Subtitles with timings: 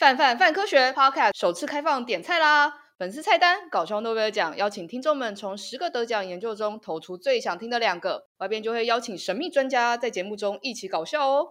[0.00, 2.72] 范范范科学 Podcast 首次开放点菜啦！
[2.96, 11.46] 本次菜单搞笑诺贝尔奖，邀请听众们从十个得奖研究中投出最想听的两个，外边就会邀请神秘专家在节目中一起搞笑哦。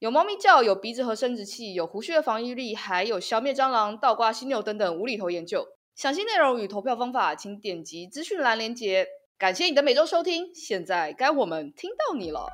[0.00, 5.64] 有猫咪叫，有鼻子和生殖器，有胡须的防御力，还有消灭蟑螂、倒挂犀牛等等无厘头研究。
[5.94, 9.06] 详细内容与投票方法，请点击资讯栏连接。
[9.38, 12.48] 感谢你的每周收听，现在该我们听到你了。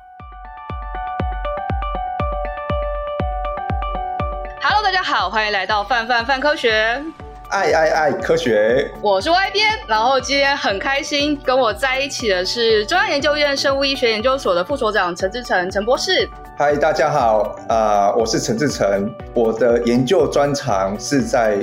[4.61, 7.01] Hello，大家好，欢迎来到范范范科学，
[7.49, 16.29] 爱爱爱科学，我是 Y 编，然后今天很开心跟我在一起的是中央研究院生物医学研究所的副所长陈志成陈博士。
[16.57, 17.39] 嗨，大家好，
[17.69, 21.57] 啊、呃，我是陈志成，我的研究专长是在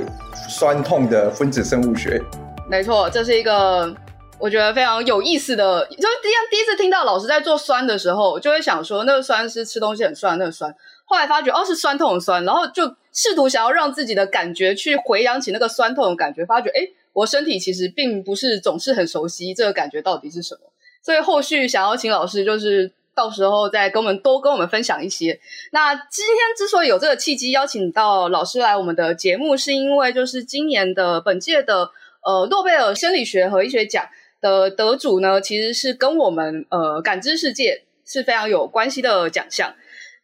[0.49, 2.19] 酸痛的分子生物学。
[2.67, 3.93] 没错，这是一个
[4.39, 10.73] 我觉得非常有意思的，就是第一第一次听到老师在做酸的时候，就会想说那个酸是吃东西很酸那个酸。
[11.09, 20.61] 后来发觉哦，是酸痛的酸，然后就试图想要让自己的感觉去回想起那个酸痛的感觉，发觉诶，我身体其实并不是总是很熟悉这个感觉到底是什么。
[21.01, 25.39] 所以后续想要请老师，就是到时候再跟我们多跟我们分享一些。
[25.71, 31.89] 那今天之所以有这个契机邀请到老师来我们的节目，是因为就是今年的本届的
[32.25, 34.05] 呃诺贝尔生理学和医学奖
[34.41, 39.73] 的得主呢，其实是跟我们呃感知世界是非常有关系的奖项。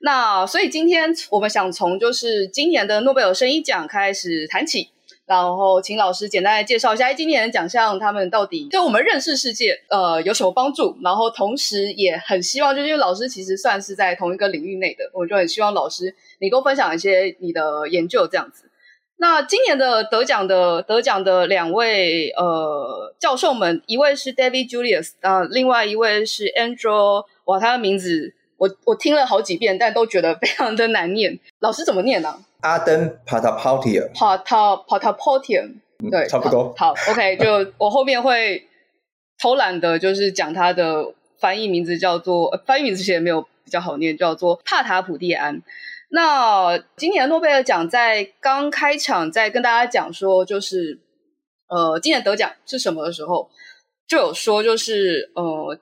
[0.05, 4.89] 那所以今天我们想从就是今年的诺贝尔生医奖开始谈起，
[5.25, 10.97] 然后请老师简单来介绍一下今年的奖项，他们到底对我们认识世界呃有什么帮助？
[11.01, 18.69] 然后同时也很希望，就是因为老师其实算是在同一个领域内的，我就很希望老师你多分享一些你的研究这样子。
[19.15, 28.33] 那今年的得奖的得奖的两位呃教授们，一位是 David Julius、呃，另外一位是 Andrew，哇，他的名字。
[28.57, 31.39] 我我听了好几遍，但都觉得非常的难念。
[31.59, 32.39] 老师怎么念呢、啊？
[32.61, 35.67] 阿登帕塔帕提尔，帕塔帕塔帕提尔，
[36.09, 36.73] 对，差不多。
[36.77, 38.65] 好，好，OK，就我后面会
[39.41, 45.61] 偷懒的，就是讲他的翻译名字叫做，呃、翻译名字其实也没有比较好念，叫做帕塔普蒂安。
[46.09, 50.99] 那今年的诺贝尔奖在刚开场在跟大家讲说，就是
[51.67, 53.49] 呃，今年得奖是什么的时候，
[54.07, 55.77] 就有说就是呃。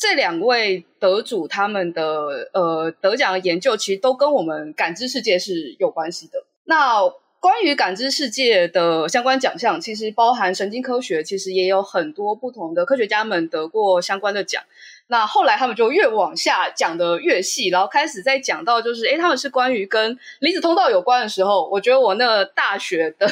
[0.00, 6.42] 这两位得主他们的呃得奖的研究，其实都跟我们感知世界是有关系的。
[6.64, 7.02] 那
[7.38, 14.62] 关于感知世界的相关奖项，其实包含神经科学，其实也有很多不同的科学家们得过相关的奖。
[15.08, 23.28] 那后来他们就越往下讲得越细，然后开始在讲到就是，诶他们是关于跟离子通道有关的时候，我觉得我那大学的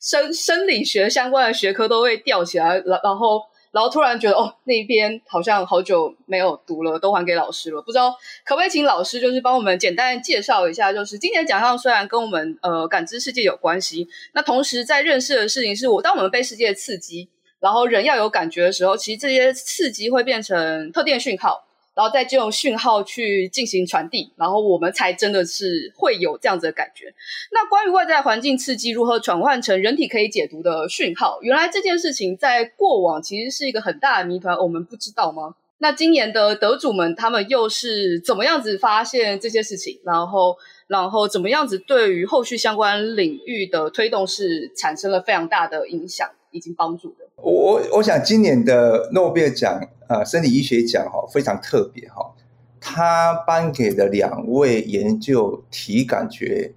[0.00, 3.42] 生生理学相关的学科都会吊起来，然然后。
[3.72, 7.80] 然后突然觉得哦，那一边好像好久没有读了，都还给老师了。
[7.80, 17.28] 不知道可不可以请老师就是帮我们简单介绍一下，就是今天奖项虽然跟我们呃感知世界有关系，那同时在认识的事情是我当我们被世界刺激，
[17.60, 21.64] 然后人要有感觉的时候，其实这些刺激会变成特定讯号。
[21.94, 27.12] 然后再就用讯号去进行传递，然后我们才真的是会有这样子的感觉。
[27.52, 35.54] 那关于外在环境刺激如何转换成人体可以解读的讯号，原来这件事情在过往其实是一个很大的谜团，我们不知道吗？
[35.78, 39.98] 那今年的得主们他们又是怎么样子发现这些事情？
[40.04, 47.21] 然后，然后怎么样子对于后续相关领域的推动是产生了非常大的影响以及帮助的？
[47.42, 49.80] 我我我想今年的诺贝尔奖。
[50.08, 52.34] 啊，生理医学奖哈非常特别哈，
[52.78, 56.70] 他颁给了两位研究体感觉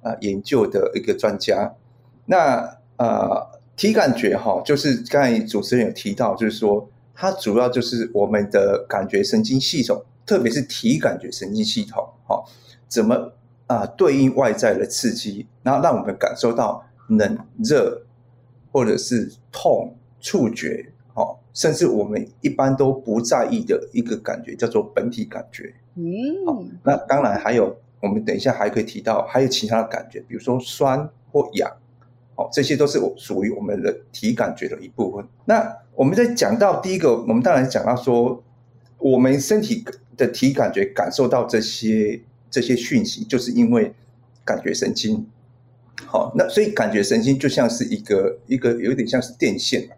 [0.00, 1.74] 啊研究的一个专家。
[2.24, 3.46] 那呃
[3.76, 12.42] 体感觉哈，就是刚才主持人有提到，就是说它主要就是我们的感觉神经系统，特别是体感觉神经系统哈，
[12.88, 13.34] 怎么
[13.66, 18.00] 啊对应外在的刺激，然后让我们感受到冷热
[18.72, 20.86] 或者是痛触觉。
[21.14, 25.74] 好，甚至我们一般都不在意的一个感觉，叫做本体感觉。
[25.94, 26.02] 嗯，
[26.46, 31.70] 好，那当然还有，我们等一下还可以提到，还有其他的感觉，比如说酸或痒，
[32.34, 35.22] 好，这些都是我属于我们的体感觉的一部分。
[35.44, 38.42] 那我们在讲到第一个，我们当然讲到说，
[38.96, 39.84] 我们身体
[40.16, 42.18] 的体感觉感受到这些
[42.50, 43.92] 这些讯息，就是因为
[44.46, 45.26] 感觉神经。
[46.06, 49.88] 好，那所以感觉神经就像是一个一个有点像是电线。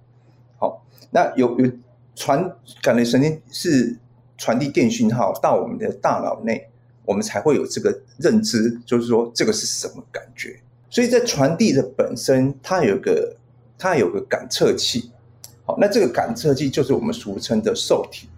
[0.59, 1.71] 好那有有
[2.15, 2.51] 传
[2.83, 3.97] 感觉神经是
[4.37, 6.69] 传递电讯号到我们的大脑内，
[7.05, 10.61] 我们才会有这个认知，就是说这个是什么感觉。
[10.91, 13.37] 所以在传递的本身，它有个
[13.79, 15.11] 它有个感测器。
[15.65, 18.29] 好，那这个感测器就是我们俗称的受体。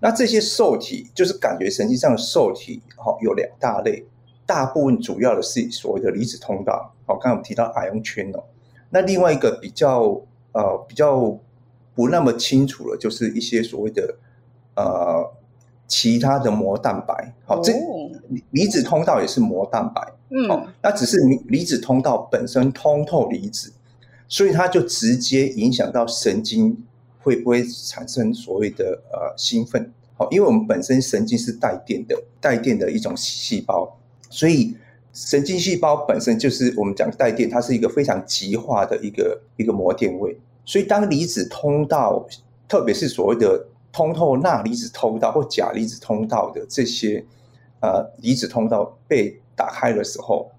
[0.00, 4.04] 那这些受体就是感觉神经上的受体，好，有两大类。
[4.46, 6.94] 大部分主要的是所谓的离子通道。
[7.04, 8.44] 好，刚刚我们提到 ion channel，
[8.90, 10.20] 那另外一个比较
[10.52, 11.38] 呃比较
[11.94, 14.14] 不那么清楚了，就是一些所谓的
[14.76, 15.32] 呃
[15.88, 17.34] 其他的膜蛋白。
[17.44, 17.72] 好，这
[18.50, 20.12] 离子通道也是膜蛋白。
[20.30, 23.72] 嗯，好，那只是离离子通道本身通透离子，
[24.28, 26.84] 所以它就直接影响到神经
[27.20, 29.92] 会不会产生所谓的呃兴奋。
[30.16, 33.96] 好，因为我们本身神经是带电的，带电的一种细胞，
[34.30, 34.76] 所以
[35.12, 40.38] 神经细胞本身就是我们讲带电，它是一个非常极化的一个一个膜电位。
[40.64, 42.26] 所以当离子通道，
[42.68, 47.24] 特别是所谓的通透钠离子通道或钾离子通道的这些
[47.80, 50.50] 呃离子通道被打开的时候，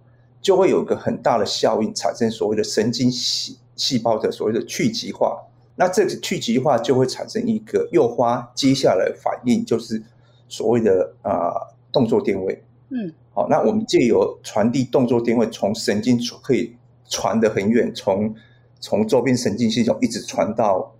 [0.41, 5.43] 就会有一个很大的效应，产生所谓的神经细细胞的所谓的去极化。
[5.75, 10.01] 那这个去极化就会产生一个诱发接下来反应，就是
[10.47, 11.53] 所谓的啊、
[11.91, 12.63] 动作电位。
[12.89, 16.75] 嗯，好，那我们借由传递动作电位，从神经可以
[17.07, 18.33] 传得很远，从
[18.79, 20.91] 从周边神经系统一直传到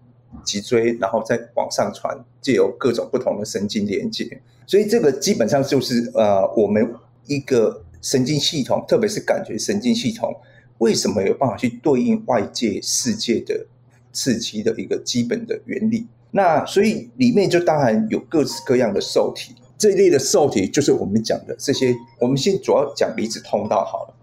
[0.43, 4.39] 脊椎，然后再往上传，借由各种不同的神经连接。
[4.67, 6.93] 所以这个基本上就是呃我们
[7.25, 10.31] 一个神经系统，特别是感觉神经系统，
[10.77, 13.65] 为什么有办法去对应外界世界的
[14.13, 21.95] 刺激的一个基本的原理，那所以里面就当然有各式各样的受体，这一类的受体就是我们讲的这些。
[22.19, 24.13] 我们先主要讲离子通道好了。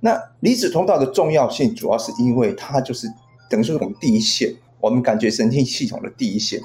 [0.00, 3.08] 那离子通道的重要性，主要是因为它就是
[3.48, 6.60] 等于说我们第一线，我们感觉神经系统的第一线。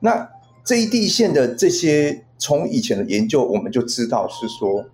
[0.00, 0.28] 那
[0.64, 4.84] 这一第一线的这些，从以前的研究我们就知道是说，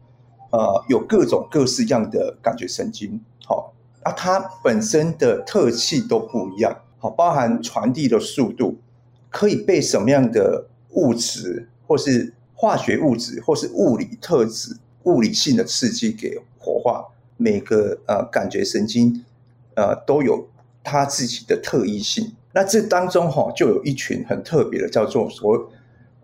[0.50, 3.73] 呃，有各种各式样的感觉神经，好，
[4.03, 6.76] 啊，它本身的特性都不一样。
[6.99, 8.76] 好，包含传递的速度，
[9.31, 17.07] 可以被什么样的物质，或是化学物质，或是物理特质、物理性的刺激给活化。
[17.39, 19.25] 每个呃感觉神经
[19.77, 20.47] 呃都有
[20.85, 22.31] 它自己的特异性。
[22.53, 25.71] 那这当中哈、哦，就有一群很特别的，叫做所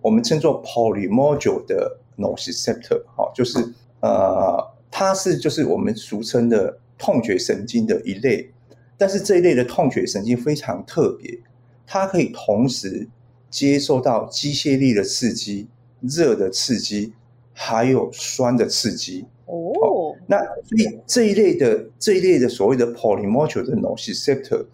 [0.03, 3.59] 我们称作 polymodule 的 nociceptor，哈，就是
[4.01, 8.51] 呃它是就是我们俗称的痛觉神经的一类。
[8.99, 11.39] 但是这一类的痛觉神经非常特别，
[11.87, 13.09] 它可以同时
[13.49, 15.67] 接受到机械力的刺激、
[16.07, 17.13] 热的刺激，
[17.53, 19.25] 还有酸的刺激。
[19.47, 24.65] 哦，哦，那所以这一类的这一类的所谓的 polymodule 的 nociceptor，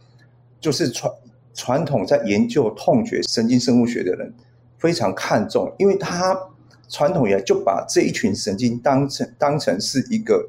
[0.61, 1.12] 就是传
[1.55, 4.32] 传统在研究痛觉神经生物学的人
[4.79, 6.38] 非常看重，因为他
[6.88, 10.49] 传统也就把这一群神经当成当成是一个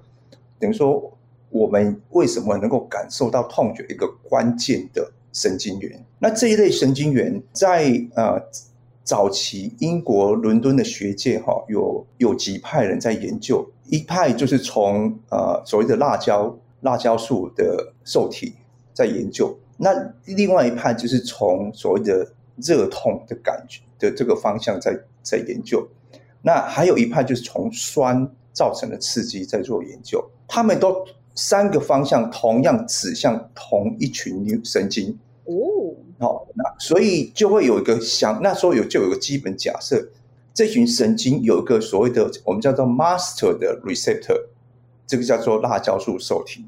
[0.59, 1.11] 等于说。
[1.55, 3.85] 我们为什么能够感受到痛觉？
[3.87, 6.03] 一个关键的神经元。
[6.17, 8.41] 那这一类神经元在呃
[9.03, 18.53] 早期英国伦敦的学界哈、有有几派人在研究，一派就是从呃所谓的辣椒辣椒素的受体
[18.93, 19.89] 在研究，那
[20.25, 25.87] 另外一派就是从所谓的热痛的感觉的这个方向在在研究，
[26.41, 31.05] 那还有一派就是从酸造成的刺激在做研究，他们都。
[31.35, 35.55] 三个方向同样指向同一群神经哦，
[36.19, 40.09] 好，那所以就会有一个想，那时候有就有一个基本假设，
[40.53, 44.39] 这群神经有一个所谓的我们叫做 master 的 receptor，
[45.05, 46.65] 这个叫做辣椒素受体，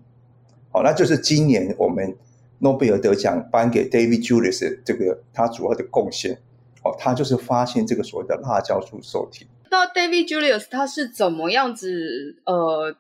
[0.72, 2.16] 好，那就是今年我们
[2.60, 6.40] 诺贝尔得奖颁给 David Julius 这个他主要的贡献，
[6.84, 9.48] 哦，他就是发现这个所谓的辣椒素受体。
[9.70, 12.96] 那 David Julius 他是怎么样子呃？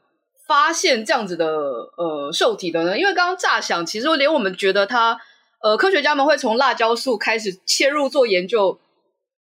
[0.47, 2.95] 发现这样子的呃受体的呢？
[2.95, 5.19] 因为刚刚乍想，其实连我们觉得他
[5.65, 8.77] 呃科学家们会从辣椒素开始切入做研究，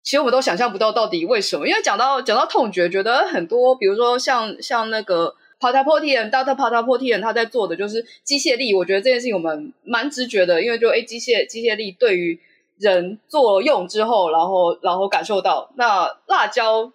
[0.02, 1.68] 其实我们都想象不到到底为什么。
[1.68, 6.56] 因为讲到讲到痛觉，觉得很多，比如说像像那个 p a t a p o t i a n Dr.
[6.56, 12.40] p a t a p o t i a n 他在做的就是机械力，我觉得这件事情我们蛮直觉的，因为就诶机械机械力对于
[12.78, 16.90] 人作用之后，然后然后感受到那辣椒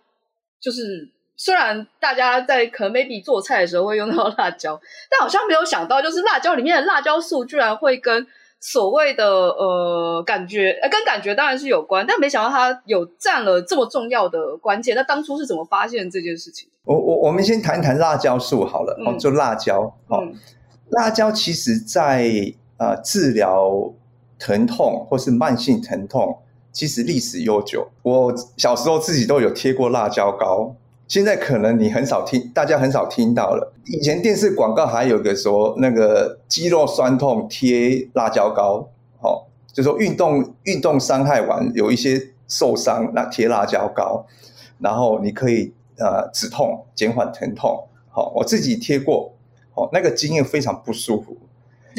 [0.62, 1.10] 就是。
[1.36, 8.26] 虽然大家在可能 maybe 做菜的时候会用到辣椒，但好像没有想到，就是辣椒里面的辣椒素居然会跟
[8.66, 14.96] 所谓的呃感觉，呃跟感觉当然是有关，但没想到它有占了这么重要的关键。
[14.96, 16.70] 那当初是怎么发现这件事情？
[16.86, 20.34] 我我我们先谈谈辣椒素好了，哦，就辣椒，哦，嗯，
[20.92, 22.32] 辣椒其实在
[22.78, 23.94] 呃治疗
[24.40, 26.38] 疼痛或是慢性疼痛，
[26.72, 27.86] 其实历史悠久。
[28.02, 30.74] 我小时候自己都有贴过辣椒膏。
[31.08, 33.74] 现在可能你很少听，大家很少听到了。
[33.86, 38.88] 以前电视广告还有个说，那个肌肉酸痛贴辣椒膏，
[39.22, 44.26] 哦，就说运动运动伤害完有一些受伤，那贴辣椒膏，
[44.80, 49.34] 然后你可以呃止痛、减缓疼痛，好，我自己贴过，
[49.76, 51.38] 哦，那个经验非常不舒服，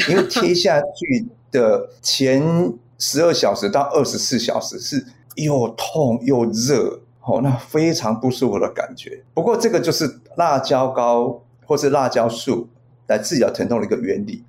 [0.09, 5.07] 因为贴下去的前十二小时到二十四小时是
[5.37, 9.23] 又痛又热，哦，那非常不舒服的感觉。
[9.33, 12.69] 不过这个就是辣椒膏或是辣椒素
[13.09, 14.45] 来治疗疼痛的一个原理，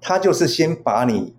[0.00, 1.34] 它就是先把你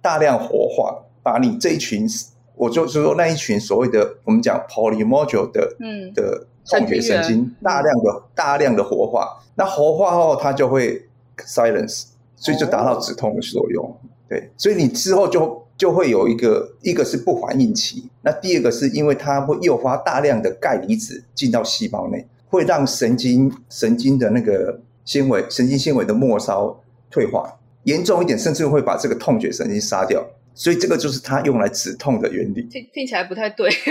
[0.00, 2.06] 大量活化，把你这一群，
[2.54, 6.46] 我就是说那一群所谓的我们讲 polymodule 的，嗯的。
[6.70, 11.02] 痛觉神经大量的大量的活化，那活化后它就会
[11.38, 13.98] silence，所以就达到止痛的作用。
[14.28, 26.76] 对，所以你之后就就会有一个一个是不反应期，那第二个是因为它会诱发大量的钙离子进到细胞内，会让神经神经的那个纤维神经纤维的末梢
[27.10, 30.26] 退化，严重一点甚至会把这个痛觉神经杀掉。
[30.54, 32.62] 所以这个就是它用来止痛的原理。
[32.62, 33.86] 听听起来不太对， 是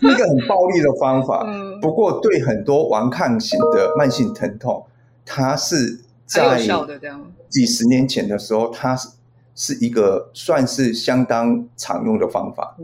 [0.00, 1.44] 一个很暴力的方法。
[1.46, 4.82] 嗯、不过对很多顽抗型的慢性疼痛，
[5.26, 6.58] 它是在
[7.50, 9.08] 几十年前的时候，它是
[9.60, 12.74] 是一个算是相当常用的方法。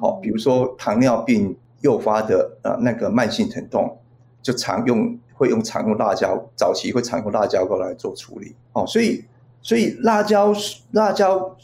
[0.00, 3.98] 好、嗯，比如说糖尿病诱发的呃那个慢性疼痛，
[4.40, 8.54] 就常用会用常用辣椒，早期会常用辣椒膏来做处理。
[8.74, 9.24] 哦，所以。
[9.62, 10.54] 所以辣椒
[10.92, 11.54] 辣椒，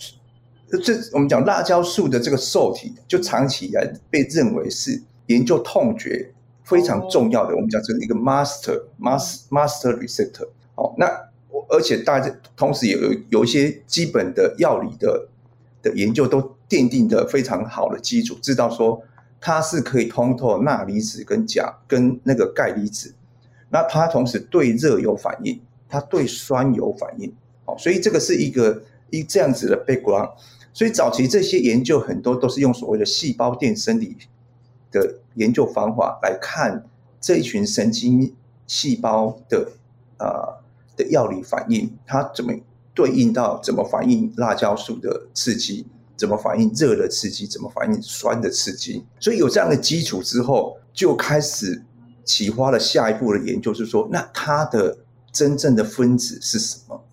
[0.84, 6.30] 这我们讲辣椒素的这个受体，就长期以来被认为是研究痛觉
[6.62, 7.52] 非常重要的。
[7.52, 7.56] Oh.
[7.56, 10.46] 我们讲这是一个 master master master receptor。
[10.74, 11.08] 哦，那
[11.68, 15.28] 而且大家同时也有有一些基本的药理的
[15.82, 19.00] 的研究都奠定的非常好的基础，知道说
[19.40, 23.14] 它是可以通透钠离子跟钾跟那个钙离子。
[23.70, 27.32] 那它同时对热有反应，它对酸有反应。
[27.64, 30.30] 哦，所以这个是一个一这样子的 background，
[30.72, 34.16] 所以早期这些研究很多都是用所谓的细胞电生理
[34.92, 36.86] 的研究方法来看
[37.20, 38.34] 这一群神经
[38.68, 39.72] 细胞的
[40.16, 40.55] 啊、呃、
[40.96, 42.52] 的药理反应，它怎么
[42.94, 45.86] 对应到怎么反应辣椒素的刺激，
[46.16, 51.84] 怎么反应热的刺激，怎么反应酸的刺激，所以有这样的基础之后，就开始
[52.24, 54.96] 启发了下一步的研究，就是说那它的
[55.30, 57.04] 真正的分子是什么？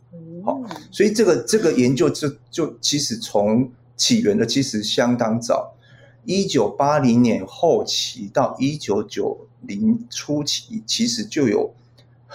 [0.46, 0.62] 好，
[0.92, 5.74] 所以这个这个研究就就其实从起源的其实相当早，
[6.26, 11.74] 一九八零年后期到一九九零初期，其实就有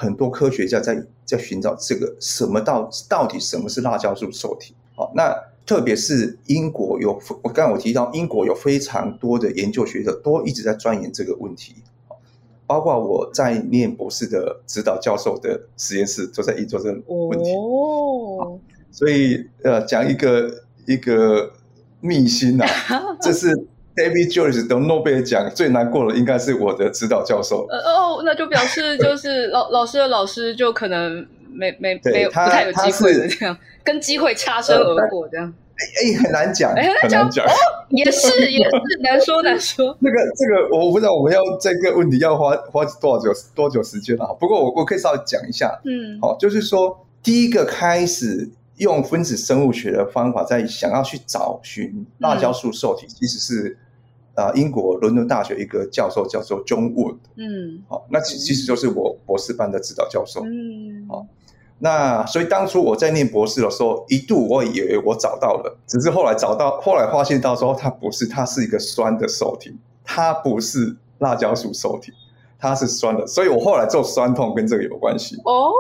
[0.01, 4.73] 很多科学家在在寻找这个什么到到底什么是辣椒素受体。
[4.95, 5.35] 好，那
[5.67, 11.75] 特别是英国有我刚才我提到英国有非常多的研究学者都一直在钻研这个问题。
[12.67, 17.51] 包括我在念博士的指导教授的实验室都在研究这个问题。
[17.55, 18.61] 哦，
[18.93, 21.51] 所以呃，讲一个一个
[22.01, 23.67] 秘辛呐、啊， 这是
[23.99, 27.67] David Joyce 得诺贝尔奖最难过的应该是我的指导教授。
[27.69, 35.53] 呃哦，那就表示就是老老师的老师就可能没没没有不太有机会的这样，跟机会擦身而过这样。
[35.79, 37.47] 哎哎，很难讲，很难讲，
[37.91, 39.97] 也是也是难说难说。
[40.03, 44.37] 那个这个，我不知道我们要这个问题要花花多少久多久时间了。
[44.41, 53.79] 不过我我可以稍微讲一下，嗯，好，就是说第一个开始用分子生物学的方法，在想要去找寻辣椒素受体，其实是
[54.39, 61.27] 啊，英国伦敦大学一个教授叫做 John Wood，嗯，好，那其其实就是我博士班的指导教授，嗯，好。
[61.81, 72.13] 那所以当初我在念博士的时候，一度我以为我找到了，只是后来找到，后来发现到说它不是，它是一个酸的受体，它不是辣椒素受体，
[72.59, 75.37] 它是酸的，所以我后来做酸痛跟这个有关系。
[75.45, 75.73] 哦，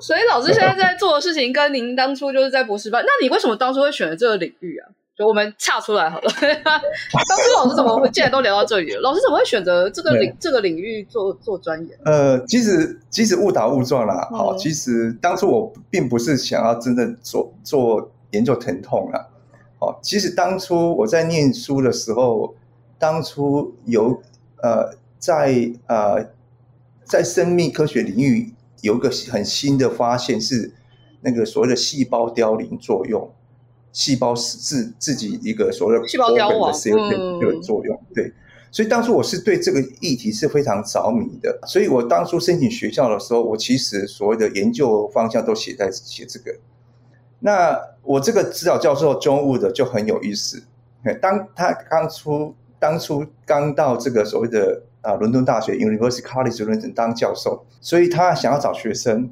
[0.00, 4.86] 所以老师现在在做的事情跟您当初就是在博士班，那你为什么当初会选择这个领域啊？
[5.18, 6.30] 就我们岔出来好了。
[6.40, 11.98] 当初老师怎么会，既然都聊到这里了，老师怎么会选择这个领这个领域做做专研？
[12.04, 14.28] 呃，其实其实误打误撞啦。
[14.30, 19.26] 好、嗯，其实当初我并不是想要真的做做研究疼痛啦。
[19.80, 22.54] 哦，其实当初我在念书的时候，
[22.96, 24.22] 当初有
[24.62, 26.24] 呃在呃
[27.02, 30.72] 在生命科学领域有一个很新的发现，是
[31.22, 33.28] 那个所谓的细胞凋零作用。
[33.92, 38.32] 细胞是自自己一个所谓的细胞凋亡的作用，对，
[38.70, 46.54] 所以当初我是对这个议题是非常着迷的，所以我当初申请学校的时候，我其实所谓的研究方向都写在写这个。
[47.40, 50.62] 那我这个指导教授 John Wood 就很有意思，
[51.20, 59.30] 当他刚出当初刚到这个所谓的啊伦敦大学 University College London 当教授，所以他想要找学生，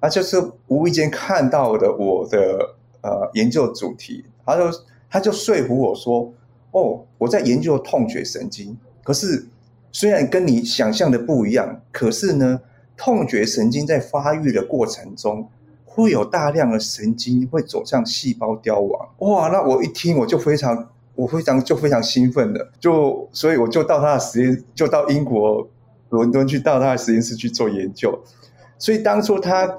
[0.00, 2.76] 那就是无意间看到的我的。
[3.02, 4.64] 呃，研究主题，他就
[5.10, 6.32] 他就说服我说，
[6.72, 9.46] 哦，我在研究痛觉神经，可是
[9.90, 12.60] 虽然跟你想象的不一样，可是呢，
[12.96, 15.48] 痛觉神经在发育的过程中，
[15.84, 19.08] 会有大量的神经会走向细胞凋亡。
[19.18, 25.66] 哇，那我一听我就非常，我非常就非常兴奋的，就所以我就到他的实验，就到英国
[26.10, 28.16] 伦敦去到他的实验室去做研究。
[28.78, 29.76] 所以当初他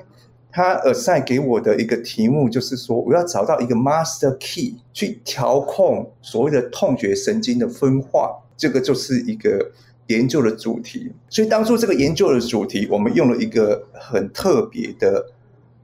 [0.52, 9.72] 他 assign 给我的一个题目就是说，我要找到一个 master key 去调控所谓的痛觉神经的分化，这个就是一个。
[10.08, 15.26] 研究的主题，所以当初这个研究的主题，我们用了一个很特别的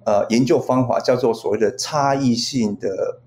[0.04, 3.22] 呃研究方法，叫做所谓的差异性的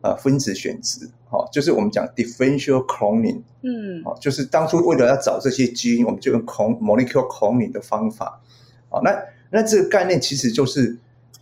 [0.00, 8.40] 呃分子选择，好，就是我们讲 differential cloning，嗯，好，就是当初为了要找这些基因，我们就用 molecular cloning 的方法，
[8.88, 9.10] 好，那
[9.54, 10.96] 那这个概念其实就是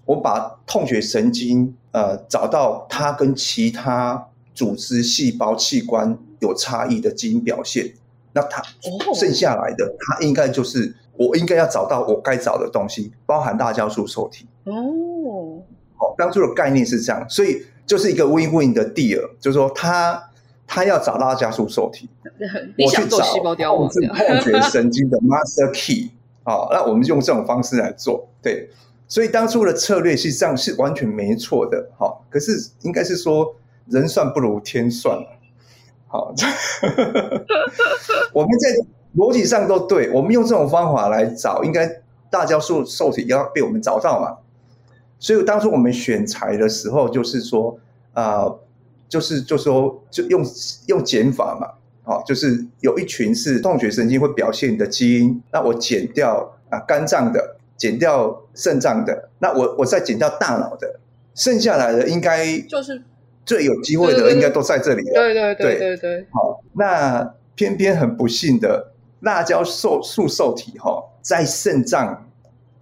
[0.04, 7.94] 我把痛觉神经呃找到它跟其他组织、细胞、器官有差异的基因表现。
[8.34, 8.62] 那它
[9.14, 14.46] 剩下来的，它应该就是我应该要找到我该找的东西，包含辣椒素受体。
[14.64, 15.62] 哦，
[15.96, 20.22] 好，当初的概念是这样，所以就是一个 win-win 的 deal，就是说他
[20.66, 22.10] 他要找辣椒素受体，
[22.78, 23.18] 我去找
[23.74, 26.10] 控制痛觉神经的 master key
[26.44, 28.68] 啊，那我们用这种方式来做，对，
[29.08, 33.54] 所以当初的策略实际上是完全没错的，好，可是应该是说
[33.86, 35.18] 人算不如天算。
[36.08, 36.32] 好，
[38.34, 38.68] 我们在
[39.16, 44.36] 逻辑上都对，我们用这种方法来找，应该辣椒素受体要被我们找到嘛。
[45.18, 47.78] 所以当初我们选材的时候，就是说
[48.12, 48.44] 啊、
[49.08, 50.44] 就是就说就用
[50.88, 51.66] 用减法嘛，
[52.02, 61.00] 好，就是有一群是痛觉神经会表现的基因，那我减掉啊肝脏的，减掉肾脏的，那我我再减掉大脑的，
[61.34, 63.02] 剩下来的应该就是。
[63.44, 65.14] 最有机会的应该都在这里了。
[65.14, 66.26] 对对对对对，对。
[66.30, 72.30] 好，那偏偏很不幸的，辣椒素受体哈，在肾脏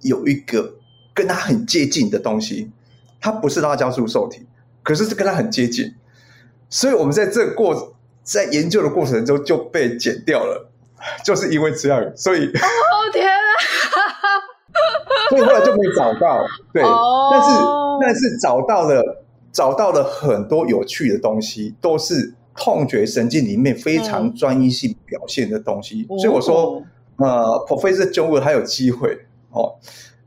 [0.03, 0.75] 有一个
[1.15, 2.71] 跟它很接近的东西，
[3.19, 4.47] 它不是辣椒素受体，
[4.83, 5.95] 可是是跟它很接近，
[6.69, 7.97] 所以我们在这过
[8.33, 10.71] 在研究的过程中就被剪掉了，
[11.25, 13.39] 就是因为这样，所以哦天啊，
[15.31, 16.39] 所以后来就没找到，
[16.73, 17.51] 对，哦、但是
[18.03, 19.25] 但是找到了。
[19.53, 26.07] 找到了很多有趣的东西，都是痛觉神经里面非常专一性表现的东西。
[26.09, 26.81] 嗯、所以我说，
[27.17, 29.75] 哦、呃，Professor John Wood 还有机会哦。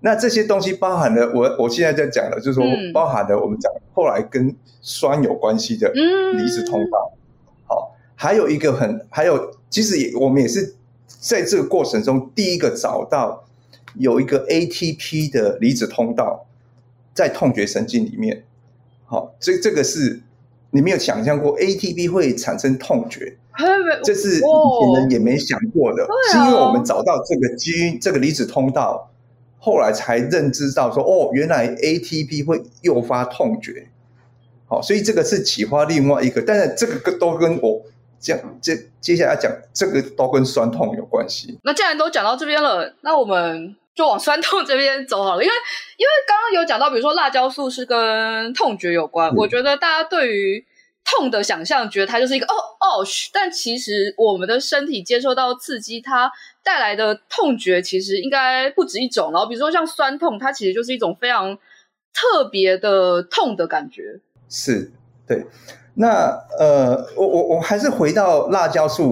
[0.02, 5.90] 那这些东西包含了我我现在在讲的，就是说包含了我们讲后来跟酸有关系的
[6.34, 7.14] 离子通道。
[8.24, 10.76] 还有一个很还有，其实也我们也是
[11.20, 13.44] 在这个过程中第一个找到
[13.96, 16.46] 有一个 ATP 的离子通道
[17.14, 18.46] 在痛觉神经里面。
[19.04, 20.22] 好，这这个是
[20.72, 23.36] 你没有想象过，ATP 会产生痛觉，
[24.06, 29.12] 这是以前人也没想过的，是因为我们找到这个基因，这个离子通道，
[29.60, 33.90] 后来才认知到说，哦，原来 ATP 会诱发痛觉。
[34.66, 37.82] 好，所以这个是启发另外一个，但是这个都跟我
[38.24, 41.60] 讲，接接下来讲这个都跟酸痛有关系。
[41.64, 43.76] 那既然都讲到这边了，那我们。
[43.96, 45.54] 就往酸痛这边走好了，因为
[45.98, 50.66] 因为刚刚有讲到，比如说辣椒素是跟痛觉有关，嗯、我觉得大家对于
[51.06, 56.32] 痛的想象，觉得它就是一个哦哦，但其实我们的身体接受到刺激，它
[56.64, 59.32] 带来的痛觉其实应该不止一种。
[59.32, 61.56] 然后比如说像酸痛，它其实就是一种非常
[62.12, 64.20] 特别的痛的感觉。
[64.50, 64.92] 是，
[65.28, 65.46] 对。
[65.96, 69.12] 那呃，我我我还是回到辣椒素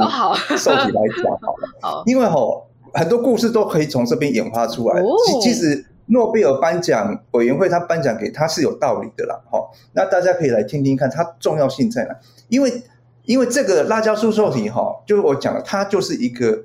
[0.58, 2.68] 受体来讲好了， 好，因为吼。
[2.94, 5.02] 很多故事都可以从这边演化出来。
[5.42, 9.42] 其实诺贝尔颁奖委员会他颁奖给他是有道理的啦。
[9.50, 12.14] 哈，那大家可以来听听看，它重要性在哪？
[12.50, 12.84] 因为
[13.24, 16.64] 因为这个辣椒素受体哈，就是我讲的，它就是一个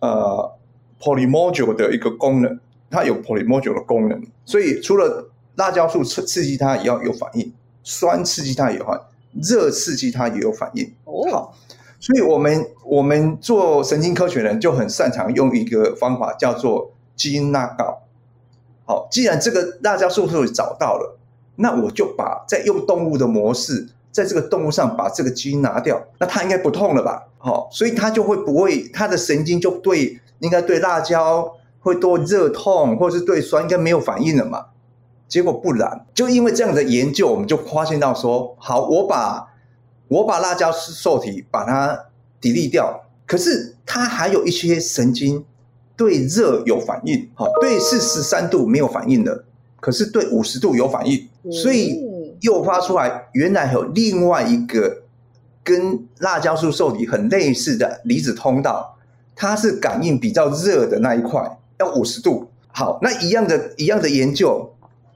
[0.00, 0.50] 呃
[0.98, 2.58] polymodule 的一个功能，
[2.90, 10.92] 它有 polymodule 的功能，所以除了辣椒素刺刺激它也要有反应，酸刺激它也有反应，热刺激它也有反应。
[11.04, 11.54] 好。
[12.02, 17.98] 所以，我们我们做神经科学人就很擅长用一个方法，叫做基因 knockout。
[18.86, 21.18] 好，既然这个辣椒素素找到了，
[21.56, 27.26] 那我就把再用动物的模式，在这个动物上把这个基因拿掉，那它应该不痛了吧？
[27.36, 34.64] 好，所以它就会不会，它的神经就对应该对辣椒会多热痛，或者是对酸应该没有反应了嘛？
[35.30, 39.46] 结果不然，就因为这样的研究，我们就发现到说，好，我把。
[40.10, 41.96] 我把辣椒受体把它
[42.42, 45.44] delete 掉，可是它还有一些神经
[45.96, 49.44] 对热有反应，好，对四十三度没有反应的，
[49.78, 52.02] 可是对五十度有反应，所以
[52.40, 55.02] 诱发出来原来有另外一个
[55.62, 58.98] 跟辣椒素受体很类似的离子通道，
[59.36, 62.48] 它是感应比较热的那一块，要五十度。
[62.72, 64.69] 好，那一样的一样的研究，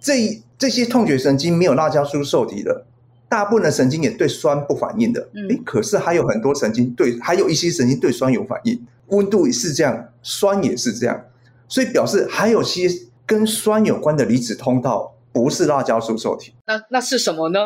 [0.04, 2.84] 这这些痛觉神经没有辣椒素受体的，
[3.26, 5.26] 大部分的神经也对酸不反应的。
[5.32, 8.78] 嗯，诶，可是还有很多神经对，还有一些神经对酸有反应。
[9.08, 11.24] 温度也是这样，酸也是这样，
[11.68, 12.86] 所以表示还有些
[13.24, 16.52] 跟酸有关的离子通道不是辣椒素受体。
[16.66, 17.60] 那那是什么呢？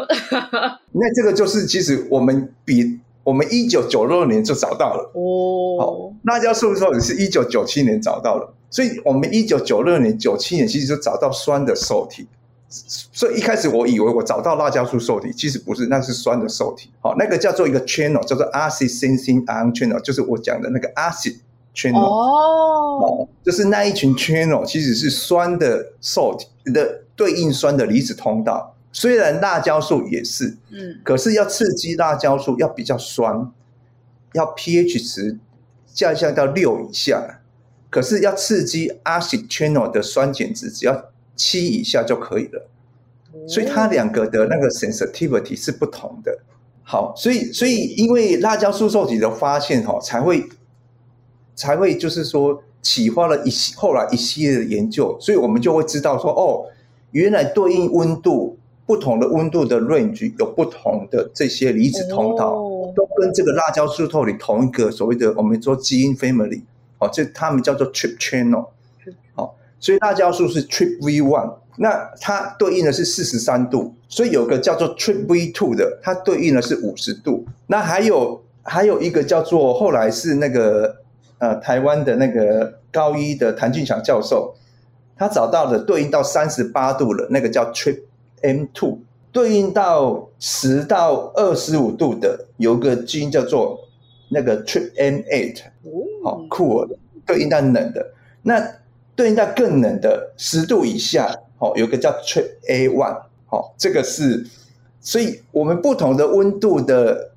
[0.93, 5.79] 那这个就是其实我们比我们一九九六年就找到了哦。
[5.81, 12.27] 好，辣椒素受体是一九九七年找到了，所以我们一九九六年、九七年其实就找到酸的受体。
[12.71, 16.91] 所以一开始我以为我找到辣椒素受体，其实不是，那是酸的受体。
[17.01, 21.37] 好，那个叫做一个 channel，叫做 acid sensing ion channel，就是我讲的那个 acid
[21.75, 21.99] channel。
[21.99, 28.77] 哦，就是那一群 channel 其实是酸的受体的对应酸的离子通道。
[28.93, 33.51] 虽然辣椒素也是，嗯，可是要刺激辣椒素要比较酸，
[34.35, 35.39] 要 pH 值
[35.87, 37.38] 下降下到六以下。
[37.91, 42.69] 可是要刺激 acid channel 的酸碱值只要七以下就可以了，
[43.47, 46.39] 所以它两个的那个 sensitivity 是不同的。
[46.83, 50.43] 好，所以所以因为辣椒素受体的发现哈，才会
[51.55, 56.65] 才会就是说启发了一系后来一系列的研究，所以我们就会知道说哦，
[57.11, 62.53] 原来对应温度不同的温度的 range 有不同的这些离子通道，
[62.97, 66.63] 都跟这个辣椒素受体同一个所谓的我们说基因 family
[66.99, 68.67] 哦，这他们叫做 trip channel
[69.35, 69.51] 哦。
[69.81, 77.47] 所以辣椒素是 trip v one，那它对应的是四十三度，所以有个叫做 trip v two 的，它对应的是五十度。
[77.69, 80.97] 那还有还有一个叫做后来是那个
[81.39, 84.55] 呃台湾的那个高一的谭俊强教授，
[85.17, 88.01] 他找到的对应到三十八度的那个叫 trip
[88.43, 88.99] m two，
[89.31, 93.79] 对应到十到二十五度的有个基因叫做
[94.29, 95.61] 那个 Trip M Eight，
[96.23, 98.13] 好酷的，对应到冷的
[98.43, 98.75] 那。
[99.19, 104.47] 对应到更冷的十度以下，哦，有个叫 Trip A one，哦，这个是，
[105.01, 107.33] 所以我们不同的温度的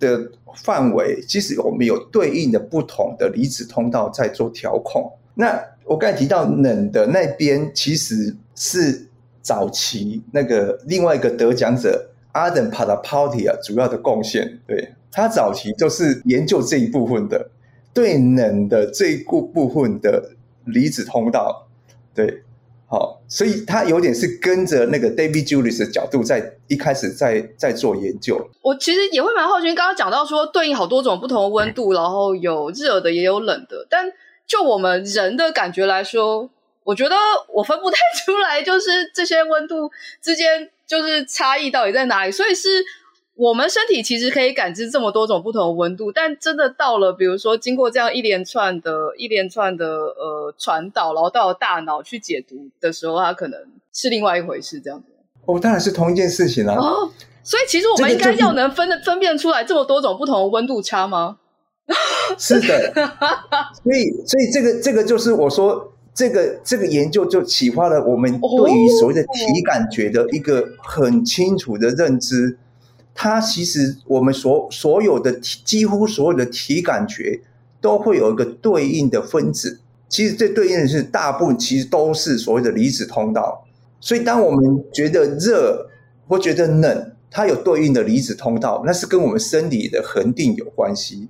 [0.00, 0.30] 的
[0.64, 5.12] 范围，其实我们有对应的不同的离子通道在做调控。
[5.34, 9.06] 那我刚才提到冷的那边，其实是
[9.42, 17.50] 早期那个另外一个得奖者 Adam Patapoutian 主要的贡献，对，他早期就是研究这一部分的，
[17.92, 20.36] 对冷的这一部部分的。
[20.68, 21.68] 离子通道，
[22.12, 22.42] 对，
[22.88, 28.50] 好，所以他有点是跟着那个 David Julius 的角度，在一开始在在做研究。
[28.62, 34.10] 我其实也会蛮好奇，刚刚讲到说对应好多种不同的温度，然后有热的也有冷的，但
[34.44, 36.50] 就我们人的感觉来说，
[36.82, 37.14] 我觉得
[37.54, 39.88] 我分不太出来，就是这些温度
[40.20, 42.84] 之间就是差异到底在哪里，所以是。
[43.36, 53.60] 我们身体其实可以感知这么多种不同的温度，但真的到了，比如说经过这样一连串的、一连串的呃传导，然后到了大脑去解读的时候，它可能
[53.92, 55.06] 是另外一回事，这样子。
[55.44, 56.76] 哦，当然是同一件事情啊。
[56.76, 57.10] 哦，
[57.42, 61.36] 所以其实我们应该要能分分辨出来这么多种不同的温度差吗？
[62.38, 62.90] 是的。
[63.84, 72.56] 所以，所以这个这个就是我说这个这个研究就启发了我们对于所谓的体感觉的一个很清楚的认知。
[73.18, 77.40] 它其实我们所所有的几乎所有的体感觉
[77.80, 83.64] 都会有一个对应的分子，其实这对应的是大部分其实都是所谓的离子通道。
[84.00, 85.88] 所以当我们觉得热
[86.28, 91.26] 或觉得冷，它有对应的离子通道，那是跟我们生理的恒定有关系。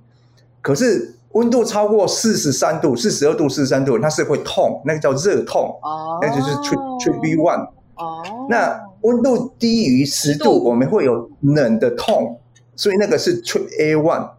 [0.61, 5.73] 可是温度超过四十三度、四十二度、四十三度，它是会痛，那个叫热痛，
[6.21, 7.69] 那就是 TRPV one。
[7.95, 8.85] 哦，那。
[9.01, 12.39] 温度低于十度，我们会有冷的痛，
[12.75, 14.29] 所以那个是 TRPA one，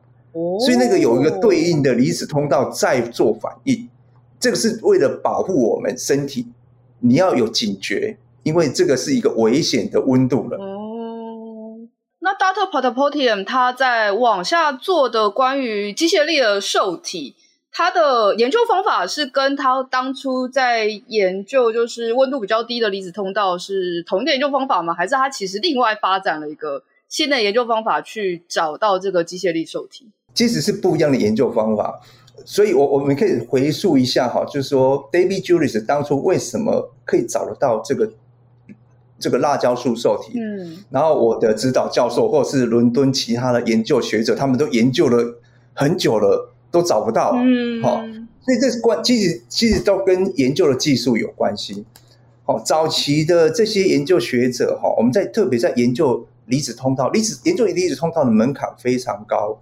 [0.64, 3.88] 所以那个有一个对应的离子通道在做反应，
[4.38, 6.47] 这个是为了保护我们身体，
[7.01, 10.57] 你要有警觉，因为这个是一个危险的温度了。
[10.59, 11.79] 哦，
[12.21, 12.71] 那 Dr.
[12.71, 17.37] Patapoutian 他在往下做的关于机械力的受体。
[17.79, 24.93] 他的研究方法是跟他当初在研究就是温度比较低的离子通道是同一个研究方法吗？
[24.93, 30.09] 还是他其实另外发展了一个新的研究方法去找到这个机械力受体？
[30.35, 32.01] 其实是不一样的研究方法，
[32.45, 38.11] 所以我我们可以回溯一下哈，就是说 David Julius 当初为什么可以找得到这个
[39.21, 40.37] 这个辣椒素受体？
[40.37, 45.38] 嗯，然后我的指导教授或者是伦敦其他的研究学者，他们都研究了
[45.75, 46.51] 很久了。
[46.71, 48.01] 都找不到，嗯，好，
[48.41, 51.85] 所以这是关，其实其实都跟研究的技术有关系。
[52.45, 59.61] 好，早期的这些研究学者，哈，我们在特别在研究离子通道，离子研究离子通道的门槛非常高，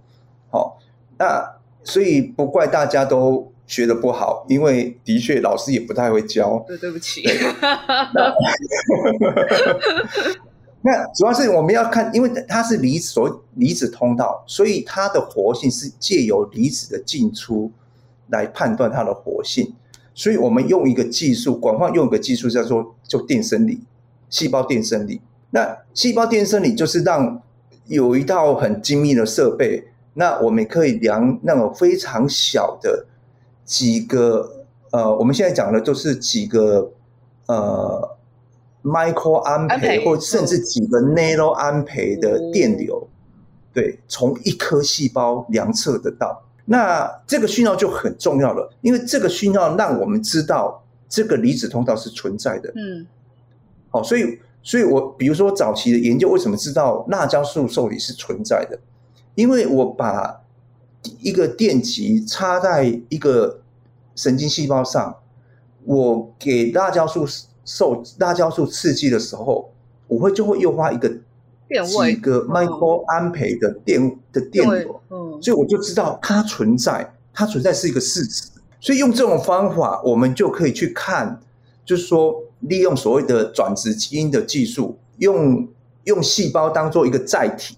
[0.49, 0.79] 好，
[1.17, 6.63] 那所以不怪大家都学得不好，因为的确老师也不太会教。
[6.65, 7.23] 对，对不起。
[7.61, 8.33] 那，
[10.87, 17.69] 那主要是我们要看，因为它是离子所离子通道，所以它的活性是借由离子的进出
[18.29, 19.75] 来判断它的活性。
[20.15, 23.81] 所以我们用一个技术，广泛用一个技术叫做就电生理，
[24.29, 25.19] 细胞电生理。
[25.49, 27.41] 那细胞电生理就是让
[27.87, 33.05] 有一套很精密的设备，那我们可以量那种非常小的
[33.65, 36.93] 几个呃，我们现在讲的都是几个
[37.47, 38.16] 呃
[38.87, 43.07] micro 安培，或甚至几个 nano 安培的电流，
[43.73, 46.41] 对，从一颗细胞量测得到。
[46.65, 52.71] 那这个讯号就很重要了，因为这个讯号让我们知道这个离子通道是存在的。
[52.75, 53.07] 嗯，
[53.89, 58.77] 好，所以，所以我比如说早期的研究，为什么知道辣椒素受体是存在的？
[59.35, 60.41] 因为我把
[61.19, 63.61] 一个电极插在一个
[64.15, 65.15] 神经细胞上，
[65.85, 67.25] 我给辣椒素
[67.67, 69.71] 受辣椒素刺激的时候，
[70.07, 71.11] 我会就会诱发一个。
[71.69, 75.01] 几个 micro 安培的电的电流，
[75.41, 78.49] 所以我就知道它存在，它存在是一个事实。
[78.79, 81.41] 所以用这种方法，我们就可以去看，
[81.83, 85.67] 就是说利用所谓的转殖基因的技术，用
[86.05, 87.75] 用细胞当做一个载体，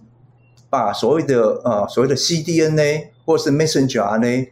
[0.70, 4.50] 把所谓的呃所谓的 cDNA 或是 messenger RNA，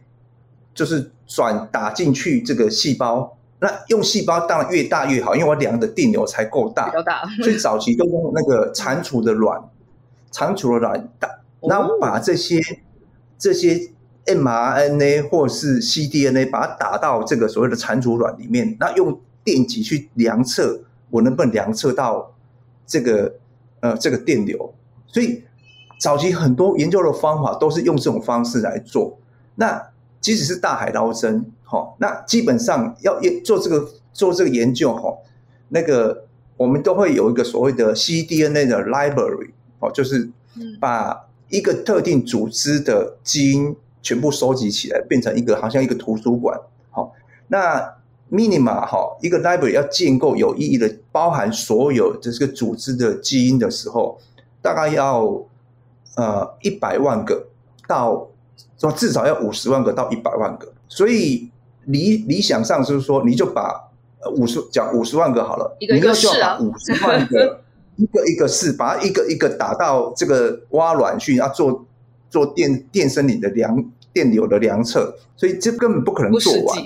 [0.74, 3.37] 就是转打进去这个细胞。
[3.60, 9.60] 那用细胞当然越大越好，因为我量的电流才够大，大，所以早期都用那个蟾蜍的卵，
[10.30, 11.28] 蟾蜍的卵打，
[11.62, 12.76] 然后把这些、哦、
[13.36, 13.90] 这些
[14.26, 22.32] mRNA 或是 cDNA 把它打到这个所谓的蟾蜍卵里面，那用电极去量测，我能不能量测到
[22.86, 23.34] 这个
[23.80, 24.72] 呃这个电流？
[25.08, 25.42] 所以
[25.98, 29.18] 早期很多研究的方法都是用这种方式来做。
[29.56, 29.90] 那
[30.20, 31.50] 即使是大海捞针。
[31.70, 35.14] 好，那基本上要做这个做这个研究哈，
[35.68, 36.24] 那个
[36.56, 40.30] 我们都会有一个所谓的 cDNA 的 library，哦，就是
[40.80, 46.58] 把一个特定组织的基因全部收集起来，变成一个好像一个图书馆。
[46.90, 47.12] 好，
[47.48, 47.96] 那
[48.32, 54.18] Minima 哈，一个 library 要建构有意义的，包含所有这个组织的基因的时候，
[54.62, 55.44] 大概要
[56.16, 57.46] 呃一百万个
[57.86, 58.26] 到
[58.78, 61.50] 说至少要五十万个到一百万个，所以。
[61.88, 63.88] 理理想上就是说，你就把
[64.36, 67.60] 五十讲五十万个好了，一个一个试啊，五十万个
[67.96, 71.86] 一个一个试，把它一个一个打到这个挖卵去，要做
[72.28, 76.78] 做电电生理的量电流的量测，所以这根本不可能做完。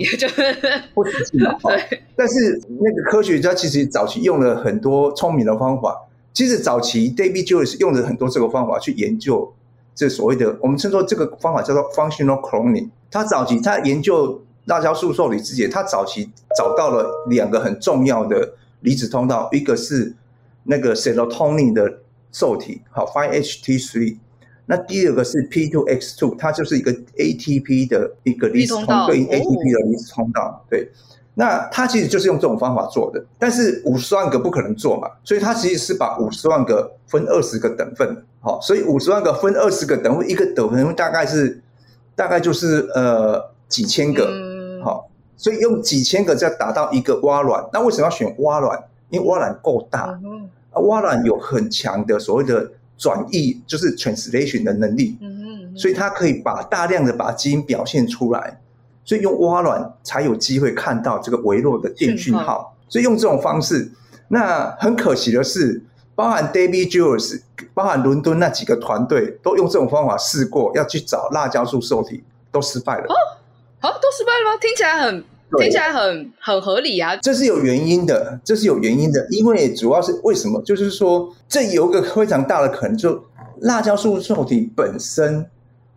[2.15, 5.97] 但是那个科学家其实早期用了很多聪明的方法，
[6.33, 9.53] 其实早期 David Jones 用了很多这个方法去研究
[9.95, 12.91] 这所谓的我们称作这个方法叫做 functional cloning。
[13.11, 14.41] 他早期他研究。
[14.67, 20.15] 辣椒素受体之前，他早期找到了两个很重要的离子通道，一个是
[20.65, 21.99] 那个 serotonin 的
[22.31, 24.17] 受体，好 5-HT3，
[24.67, 30.65] 那第二个是 P2X2，它就是一个 ATP 的一个离子通道，对应 ATP 的离子通道。
[30.71, 30.89] 对，
[31.35, 41.61] 那他其实就是用这种方法做的，但是五十万个不可能做嘛，所以他其实是把五十万个分二十个等份，好，所以五十万个分二十个等份，一个等份大概是
[42.15, 44.31] 大概就是呃几千个。
[44.31, 44.42] 嗯
[44.85, 48.79] 好，所以用几千个再达到一个蛙卵，那为什么要选蛙卵？
[49.11, 50.19] 因为蛙卵够大，
[50.71, 55.19] 啊，蛙卵有很强的所谓的转译，就是 translation 的能力，
[55.77, 58.61] 所以它可以把大量的把基因表现出来，
[59.05, 63.91] 所以用蛙卵才有机会看到这个微弱的电讯号，所以用这种方式。
[64.29, 65.83] 那很可惜的是，
[66.15, 67.43] 包含 David Jules，
[67.75, 73.07] 包含伦敦那几个团队都用这种方法试过，要去找辣椒素受体，都失败了。
[73.83, 74.57] 啊，都失败了吗？
[74.61, 75.25] 听起来很，
[75.59, 77.17] 听起来很很合理啊。
[77.17, 80.63] 这是有原因的，这是有原因的，因为主要是为什么？
[80.63, 83.25] 就是说，这有一个非常大的可能，就
[83.63, 85.45] 辣椒素受体本身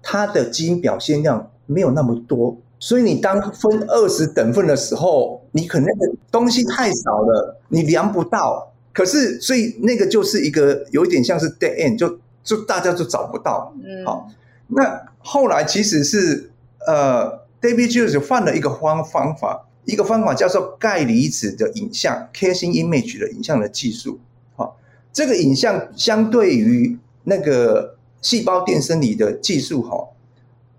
[0.01, 8.71] 它的基因表现量没有那么多，所以你当分二十等份的时候，你可能那个东西太少了，你量不到。
[8.91, 13.71] 可是，所以那个就是一个有一点像是 dead end，就就大家就找不到。
[13.75, 14.27] 嗯，好，
[14.69, 16.49] 那后来其实是
[16.87, 17.44] 呃。
[17.61, 24.19] David Jones 换了一个方方法，一个方法叫做钙离子的影像 （casing image） 的影像的技术。
[24.55, 24.71] 哈，
[25.11, 30.07] 这个影像相对于那个细胞电生理的技术，哈，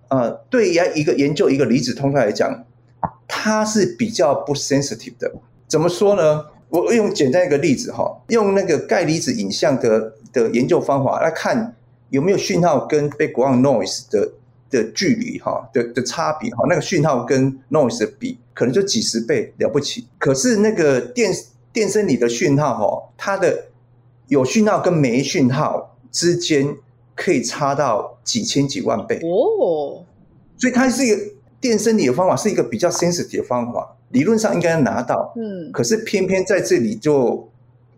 [0.08, 2.64] 呃，对于一个研究一个离子通道来讲，
[3.26, 5.32] 它是比较不 sensitive 的。
[5.66, 6.44] 怎么说呢？
[6.68, 11.74] 我用简单一个例子，哈，用那个钙离子影像的的研究方法来看
[12.10, 14.32] 有没有讯号跟 background noise 的。
[14.76, 20.06] 的距离哈的的差别哈，那个讯号跟 noise 的比可能就几十倍了不起。
[20.18, 21.32] 可是那个电
[21.72, 23.66] 电生理的讯号哈，它的
[24.28, 26.76] 有讯号跟没讯号之间
[27.14, 30.04] 可以差到几千几万倍哦。
[30.58, 31.16] 所以它是一个
[31.60, 35.32] 电生理的方法，是一个比较 sensitive 的方法，理论上应该要拿到。
[35.36, 37.48] 嗯，可是偏偏在这里就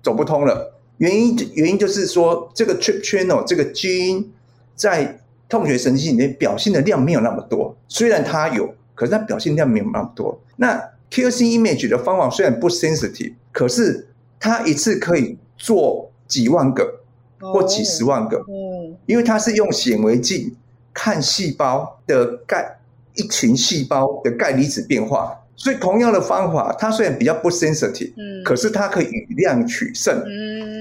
[0.02, 0.74] 走不通了。
[0.98, 4.32] 原因原因就是说，这个 trip channel 这个基因
[4.74, 7.74] 在痛觉神经里面表现的量没有那么多。
[7.88, 10.38] 虽然它有，可是它表现量没有那么多。
[10.56, 10.78] 那
[11.10, 14.06] QC image 的方法虽然不 sensitive，可是
[14.38, 17.00] 它一次可以做几万个
[17.40, 18.36] 或几十万个。
[18.48, 20.54] 嗯，因为它是用显微镜
[20.92, 22.78] 看细胞的钙
[23.14, 25.34] 一群细胞的钙离子变化。
[25.60, 30.77] 所以同样的方法，它虽然比较不 sensitive，嗯，可是它可以以量取胜，嗯，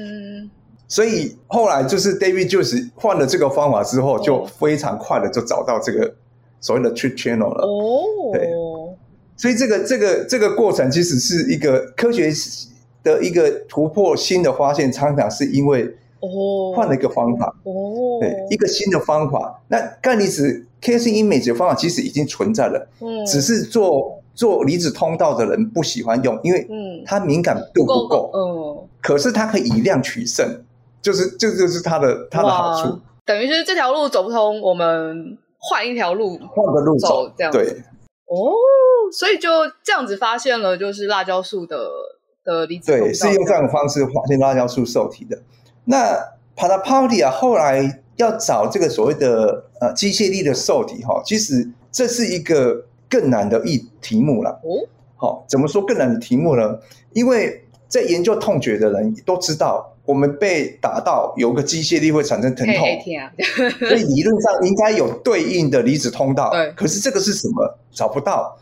[0.88, 6.13] 所以后来就是 David 就是换了这个方法之后，就非常快的就找到这个
[6.62, 8.50] 所谓的 trip channel 了，哦，对，
[9.36, 12.32] 所以这个这个这个过程其实是一个科学
[13.04, 15.84] 的一个突破新的发现，常常是因为
[16.21, 16.73] 哦。
[16.76, 24.13] 换了一个方法，哦，对，一个新的方法，那钙离子 QC image 的方法其实已经存在了，嗯，只是做。
[24.38, 27.02] 做离子通道的人不喜欢用，因为嗯。
[27.08, 28.30] 它敏感度不够。
[28.36, 30.47] 嗯，可是它可以以量取胜，
[31.07, 32.99] 就是这就，就是它的它的好处。
[33.25, 37.51] 等于是这条路走不通，我们换一条路，换个路走，这样。
[37.51, 37.63] 对。
[38.25, 38.51] 哦，
[39.11, 39.49] 所以就
[39.81, 41.87] 这样子发现了，就是辣椒素的
[42.43, 42.91] 的离子。
[42.91, 45.39] 对，是用这样的方式发现辣椒素受体的。
[45.85, 46.17] 那
[46.55, 52.85] Patapodia 后来要找这个所谓的呃机械力的受体哈，其实这是一个。
[53.09, 54.49] 更难的一题目了。
[54.65, 54.83] 哦，
[55.15, 56.77] 好，怎么说更难的题目呢？
[57.13, 62.75] 因为在研究痛觉的人都知道，我们被打到有个机械力会产生疼痛，
[63.79, 66.49] 所以理论上应该有对应的离子通道。
[66.49, 67.77] 对，可是这个是什么？
[67.91, 68.57] 找不到。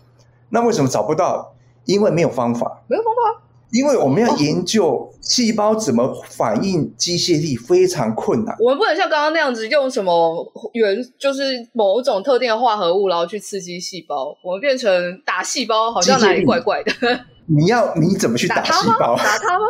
[0.50, 1.54] 那为什么找不到？
[1.86, 2.84] 因为没有方法。
[2.88, 3.44] 没有方法。
[3.72, 8.56] 因为我们要研究细胞怎么反应机械力非常困难。
[8.60, 14.36] 我们不能像刚刚那样子用什么原，就是某种特定的化合物，然后去刺激细胞。
[14.44, 16.92] 我们变成打细胞，好像哪里怪怪的。
[17.48, 19.16] 你要你怎么去打细胞？
[19.18, 19.66] 打它吗？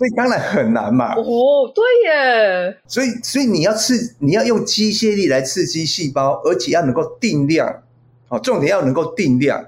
[0.00, 1.14] 所以当然很难嘛。
[1.14, 2.74] 哦，对耶。
[2.86, 7.82] 所以所以你要刺，你要用机械力来刺激细胞，而且要能够定量。
[8.30, 9.62] 哦，重点要能够定量，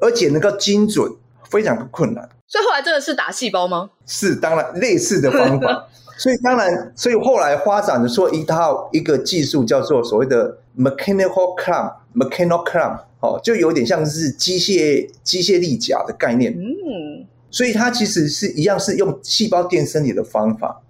[0.00, 1.08] 而且能够精准，
[1.48, 2.28] 非常的困难。
[2.48, 3.90] 所以后来真的是打细胞吗？
[4.04, 5.86] 是，当然类似的方法。
[6.18, 16.52] 所以当然，所以后来发展的说一套一个技术叫做所谓的 mechanical clamp，mechanical clamp，哦，就有点像是机械机械力夹的概念。
[16.52, 20.82] 嗯，所以它其实是一样是用细胞电生理的方法，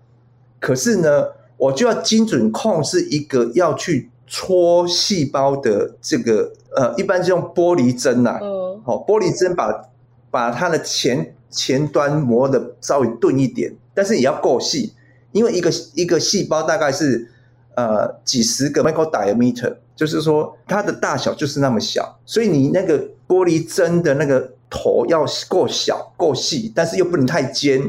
[0.60, 9.88] 可是呢，我就要精准控制一个要去戳细胞的这个呃，一般是用玻璃针呐、啊，嗯，好，玻璃针把
[10.30, 11.34] 把它的前。
[11.50, 14.92] 前端磨的稍微钝一点，但是也要够细，
[15.32, 17.26] 因为一个一个细胞大概是
[17.74, 27.80] 呃几十个 micro diameter，就是说它的大小就是那么小，所以你那个玻璃针的那个头要够小够细，但是又不能太尖，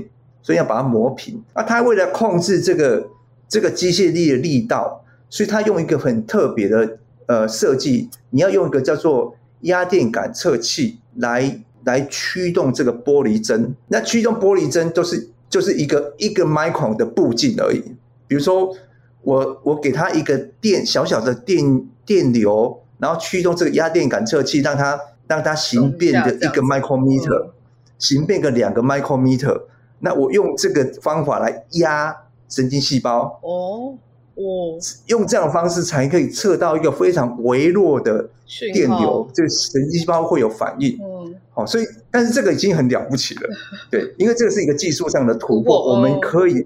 [0.41, 1.41] 所以要把它磨平。
[1.53, 3.07] 啊，它为了控制这个
[3.47, 11.61] 这个机械力的力道，所以它用一个很特别的呃设计，你要用一个叫做压电感测器来。
[11.85, 17.81] 来驱动这个玻璃针，那驱动玻璃针都是就是一个一个 micron 的步进而已。
[18.27, 18.75] 比如说，
[19.21, 27.51] 我我给它一个电小小的电电流，然后驱动这个压电感测器，让它让它形变的一个 micrometer，
[27.97, 29.61] 形变个两个 micrometer。
[29.99, 32.13] 那我用这个方法来压
[32.49, 33.39] 神经细胞。
[33.41, 33.97] 哦。
[34.35, 38.29] 哦，用这样的方式才可以测到一个非常微弱的
[38.73, 40.97] 电流，这个神经细胞会有反应。
[41.03, 43.41] 嗯，好，所以但是这个已经很了不起了，
[43.91, 46.65] 对，因为这个是一个技术上的突破，我们可以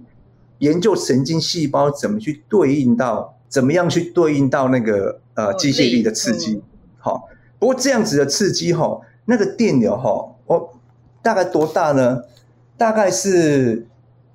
[0.59, 6.61] 研究神经细胞怎么去对应到，怎么样去对应到那个呃机械力的刺激。
[6.99, 7.27] 好，
[7.63, 10.67] 不过这样子的刺激哈，那个电流哈，哦，
[11.21, 12.21] 大概多大呢？
[12.77, 13.87] 大概是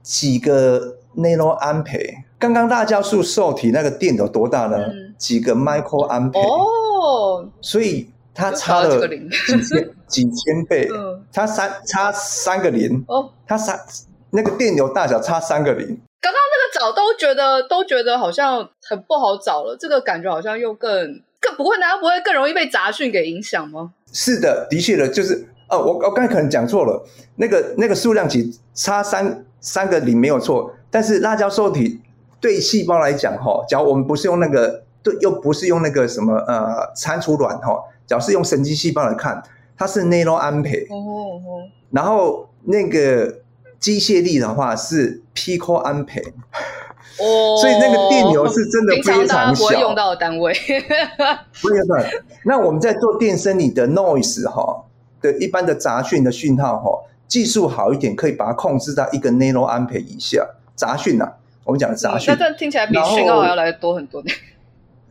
[0.03, 2.25] 几个 nano ampere。
[2.39, 4.79] 刚刚辣椒素受体那个电流多大呢？
[4.79, 13.79] 嗯、几个 micro ampere 哦，所以它差了几千 几千倍，嗯、差三差三个零哦，它三
[14.31, 15.87] 那个电流大小差三个零。
[16.19, 23.93] 刚刚那个找都觉得都觉得好像很不好找了，这个感觉好像又更更不会，难道不会更容易被杂讯给影响吗？
[24.13, 32.01] 是的，的确的，就是哦，我我刚才可能讲错了，那个那个数量级差三三个零没有错，但是辣椒受体。
[32.41, 39.43] 对细胞来讲，哈，假如我们不是用那个对，又不是用那个什么呃蟾蜍卵哈，假如是用神经细胞来看，
[39.77, 40.87] 它是 nano 安培。
[40.89, 41.67] 哦哦。
[41.91, 43.41] 然后那个
[43.81, 46.23] 机械力的话是 pico 安培。
[47.21, 47.57] 哦。
[47.61, 49.65] 所以那个电流是真的非常小。
[49.65, 50.53] 不会用到的单位。
[51.63, 51.97] 不用到。
[52.45, 54.85] 那我们在做电生理的 noise 哈
[55.21, 56.91] 的一般的杂讯的讯号哈，
[57.27, 60.47] 技术好一点可以把它控制到一个 nano 安培以下。
[60.75, 61.29] 杂讯呐，
[61.65, 62.33] 我们讲的杂讯。
[62.33, 64.29] 那这听起来比讯号还要来多很多呢。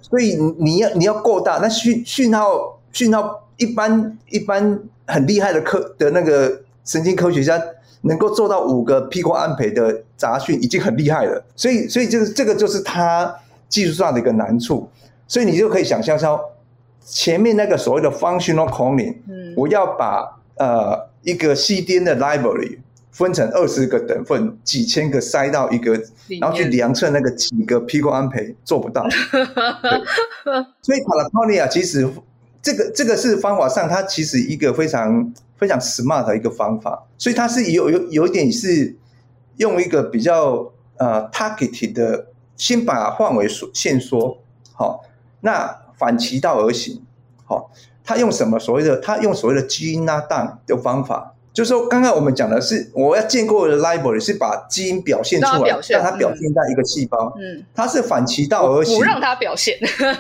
[0.02, 7.62] 所以你要你要够大，那讯讯号讯号一般一般很厉害的科的那个神经科学家
[8.02, 11.44] 能够做到五个 pico 安培的杂讯已经很厉害了。
[11.56, 13.34] 所以所以就是这个就是它
[13.70, 14.90] 技术上的一个难处。
[15.28, 16.40] 所以你就可以想象说，
[17.04, 22.80] 前面那个所谓的 functional cloning，嗯，我要把呃一个 CDN 的 library。
[23.10, 26.00] 分成二十个等份，几千个塞到一个，
[26.40, 29.10] 然后去量测那个几个 pico 安培做不到。
[30.84, 32.08] 所以 Catatonia 其实
[32.62, 37.06] 这个这个是方法上，它其实一个非常非常 smart 的一个方法。
[37.18, 38.96] 所以它是有有有一点是
[39.58, 44.38] 用一个比较呃 targeted 的，先把范围缩限缩，
[44.74, 45.04] 好，
[45.42, 47.02] 那反其道而行，
[47.46, 47.72] 好，
[48.04, 48.98] 他用什么所谓的？
[48.98, 51.34] 他用所谓的基因拉档的方法。
[51.54, 57.34] 就是说，刚刚我们讲的是，我要建构的 library 是把基因表现出来，让它表现在一个细胞。
[57.36, 59.76] 嗯，它是反其道而行，不让它表现，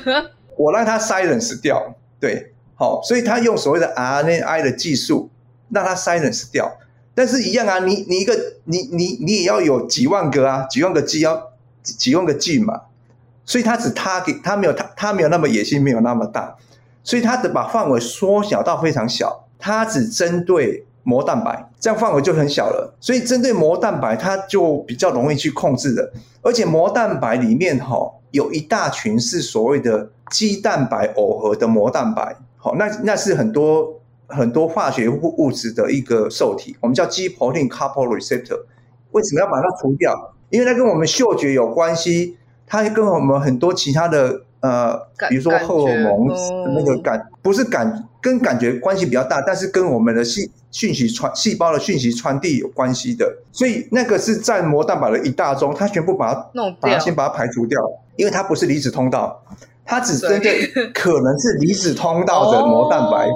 [0.58, 1.96] 我让它 silence 掉。
[2.20, 5.30] 对，好，所以他用所谓的 RNAi 的技术
[5.70, 6.72] 让它 silence 掉。
[7.14, 11.52] 但是，一样啊，你你一个你你你也要有几万个啊，几万个 G 要
[11.84, 12.84] 几万个 G 嘛。
[13.44, 16.56] 所以他只他给他没有他他没有那么野心，没有那么大，
[17.04, 20.86] 所以他的把范围缩小到非常小，他只针对。
[21.04, 26.12] 膜蛋白这样范围就很小了，所以针对膜蛋白，它就比较容易去控制的。
[26.42, 38.60] 而且膜蛋白里面哈有一大群是所谓的肌蛋白耦合的膜蛋白，好，那那是很多很多化学物物质的一个受体，我们叫 G protein coupled receptor。
[39.12, 40.34] 为什么要把它除掉？
[40.50, 44.42] 因为它跟我们嗅觉有关系，它跟我们很多其他的。
[44.60, 45.00] 呃，
[45.30, 46.28] 比如说荷尔蒙
[46.74, 57.80] 那个感，不是感跟感觉关系比较大，但是跟我们的信讯息传细胞的讯息传递有关系的，所以那个是占膜蛋白的一大宗，它全部把它弄掉，把它先把它排除掉，
[58.16, 59.40] 因为它不是离子通道，
[59.88, 63.28] 它只针对 可能是离子通道的膜蛋白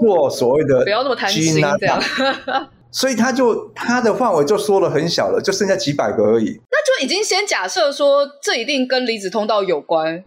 [0.00, 2.00] 做所谓的不要那么贪心这样，
[2.92, 6.60] 所以它就它的范围就缩了很小了，就剩下几百个而已。
[6.70, 10.22] 那就已经先假设说这一定跟离子通道有关。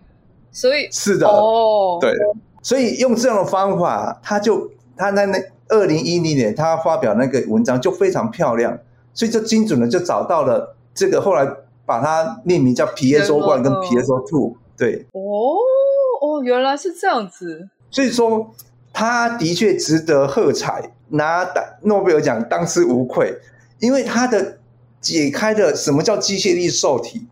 [0.51, 2.13] 所以是的，哦，对，
[2.61, 5.37] 所以用这样的方法，他就他在那
[5.67, 8.79] 二零一零年，他发表那个文章就非常漂亮，
[9.13, 11.45] 所以就精准的就找到了这个，后来
[11.85, 15.55] 把它命名叫 piezo one 跟 piezo two，对，哦
[16.21, 18.53] 哦，原来是这样子，所以说
[18.93, 21.47] 他的确值得喝彩，拿
[21.81, 23.37] 诺贝尔奖当之无愧，
[23.79, 24.57] 因为他的
[25.01, 27.27] 解开的什么叫机械力受体，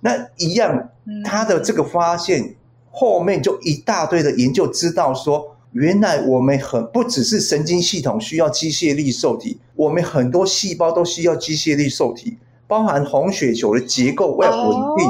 [0.00, 0.90] 那一样
[1.24, 2.42] 他的这个发现。
[2.42, 2.54] 嗯
[2.90, 15.06] 后面就一大堆的研究，知道说，原来我们很不只是神经系统需要机械力受体，我们很多细胞都需要机械力受体，包含红血球的结构为了稳定，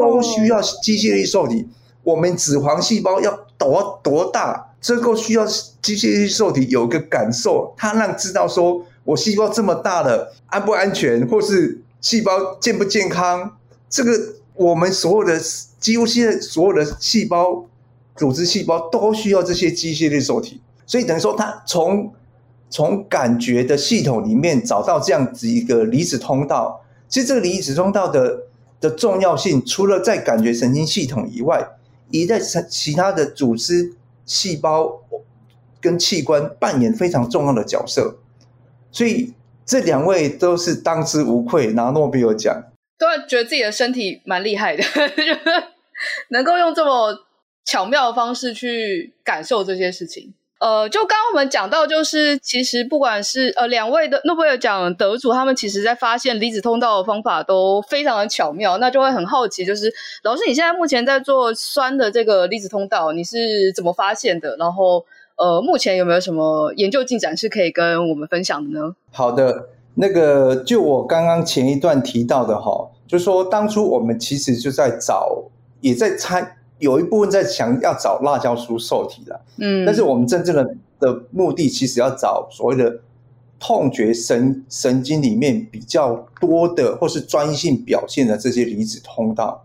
[0.00, 1.68] 都需要机械力受体。
[2.02, 13.56] 我们脂肪细胞要多多大，这个需要机械力受体有个感受，它让知道说我细胞这么大了，安不安全，或是细胞健不健康，
[13.88, 14.12] 这个
[14.54, 15.40] 我们所有的。
[15.80, 17.64] 几乎现在所有的细胞、
[18.14, 22.12] 组织细胞都需要这些机械力受体，所以等于说，它从
[22.68, 26.84] 从感觉的系统里面找到这样子一个离子通道。
[27.08, 28.42] 其实这个离子通道的
[28.80, 31.68] 的重要性，除了在感觉神经系统以外，
[32.10, 35.02] 也在其他的组织、细胞
[35.80, 38.18] 跟器官扮演非常重要的角色。
[38.90, 42.64] 所以这两位都是当之无愧拿诺贝尔奖。
[42.98, 44.82] 都觉得自己的身体蛮厉害的，
[46.28, 47.26] 能够用这么
[47.64, 50.34] 巧妙的方式去感受这些事情。
[50.60, 58.78] 呃，就刚刚我们讲到，就是其实不管是呃两位的诺贝尔奖得主，他们其实在发现离子通道的方法都非常的巧妙。
[58.78, 59.92] 那就会很好奇，就是
[60.22, 64.54] 老师你现在目前在做酸的这个离子通道，你是怎么发现的？
[64.58, 65.04] 然后
[65.36, 68.94] 呃，目前有没有什么研究进展是可以跟我们分享的呢？
[69.10, 69.70] 好的。
[69.94, 75.42] 那个，就我刚刚前一段提到的哈，就说当初我们其实就在找，
[75.80, 83.00] 也在猜，有一部分在想要找辣椒素受体了，嗯，但是我们真正的的目的其实要找所谓的
[83.58, 89.62] 痛觉神神经里面比较多的或是专性表现的这些离子通道，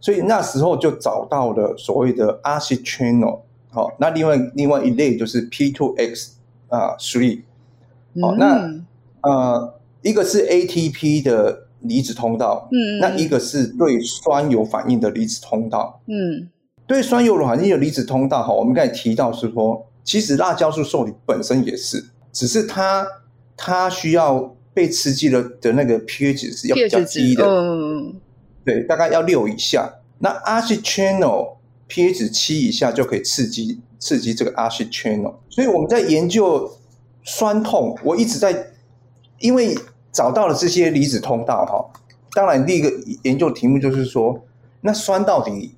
[0.00, 3.38] 所以那时候就找到了所谓的 acetylenol，
[3.70, 6.32] 好，那另外另外一类就是 P two X
[6.68, 7.42] 啊 three，
[8.20, 8.68] 好，那
[9.22, 16.48] 呃一个是 ATP 的离子通道，嗯，那一个是对酸有反应的离子通道，嗯，
[16.86, 23.06] 对酸有反应的离子通道，哈，我们刚才提到是说，其实辣椒素受体本身也是，只是它
[23.56, 28.14] 它需要被刺激了的那个 pH 是要比较低的，嗯，
[28.64, 29.92] 对，大概要六以下。
[30.18, 31.56] 那 acetylenol
[31.88, 36.70] pH 七以下就可以刺激刺激这个 acetylenol，所以我们在研究
[37.22, 38.72] 酸痛，我一直在
[39.40, 39.76] 因为。
[40.12, 42.00] 找到了这些离子通道，哈，
[42.32, 42.90] 当然第一个
[43.24, 44.42] 研究题目就是说，
[44.80, 45.74] 那酸到底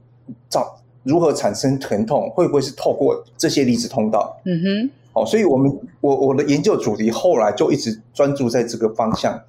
[0.49, 4.39] 找如何产生疼痛，会不会是透过这些离子通道？
[4.45, 9.43] 嗯哼，好，所以我们我我的研究主题后来就一直专注在这个方向。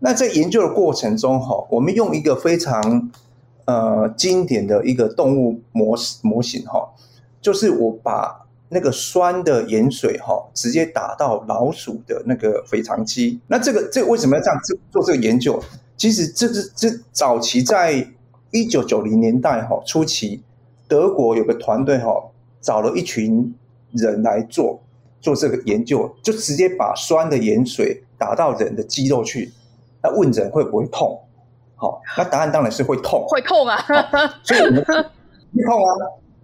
[0.00, 3.10] 那在研究的过程中，哈，我们用一个非常
[3.64, 6.92] 呃经典的一个动物模式模型，哈，
[7.40, 8.40] 就是我把。
[8.70, 13.38] 那个酸的盐水哈、哦，直接打到老鼠的那个肥肠肌。
[13.46, 15.62] 那这个这个为什么要这样做做这个研究？
[15.96, 18.04] 其实这是这早期在
[18.50, 20.42] 一九九零年代哈、哦、初期，
[20.88, 22.30] 德国有个团队哈、哦，
[22.60, 23.54] 找了一群
[23.92, 24.80] 人来做
[25.20, 29.52] 做这个研究，就直接把酸的盐水打到人的肌肉去，
[30.02, 31.20] 那问人会不会痛？
[31.76, 33.76] 好、哦，那答案当然是会痛，会痛啊！
[34.42, 35.90] 所以我们会痛啊。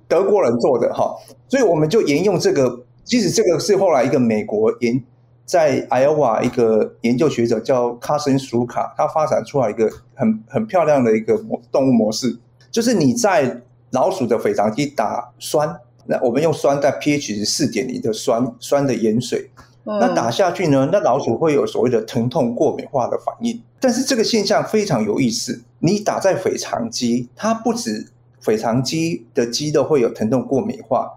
[0.08, 1.14] 德国人做的哈，
[1.48, 2.84] 所以我们就沿用这个。
[3.02, 5.02] 即使这个是后来一个美国研
[5.44, 12.38] 在 Iowa 一个研究学者叫卡森舒卡，他发展出来一个很很漂亮的一个模动物模式，
[12.70, 19.50] 就是你在老鼠的腓肠肌打酸，那我们用酸在 pH 是四点零的酸酸的盐水，
[19.84, 23.62] 那打下去呢，那老鼠会有所谓的疼痛过敏化的反应。
[23.80, 28.08] 但是这个现象非常有意思，你打在腓肠肌，它不止。
[28.42, 31.12] 腓肠肌的肌肉会有疼痛过敏化，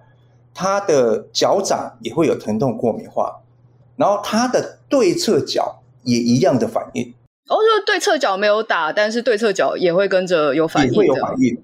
[0.53, 3.39] 它的脚掌也会有疼痛过敏化，
[3.95, 7.13] 然后它的对侧脚也一样的反应。
[7.47, 11.57] 哦，就是对侧脚没有打，但是对侧脚也会跟着有反应，也会有反应。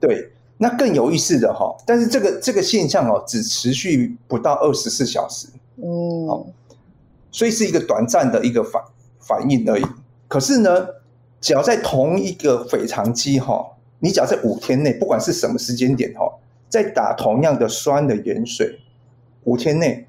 [0.00, 0.32] 对，
[0.62, 5.48] 那更有意思的哈，但是这个这个现象哦，只持续不到二十四小时。
[5.80, 6.46] 哦，
[7.32, 8.80] 所以是一个短暂的一个反
[9.18, 9.84] 反应而已。
[10.28, 10.86] 可是呢，
[11.40, 13.66] 只要在同一个腓肠肌哈。
[14.04, 16.28] 你只要在五天内，不管是什么时间点哈，
[16.68, 18.78] 在打同样的酸的盐水，
[19.44, 20.06] 五天内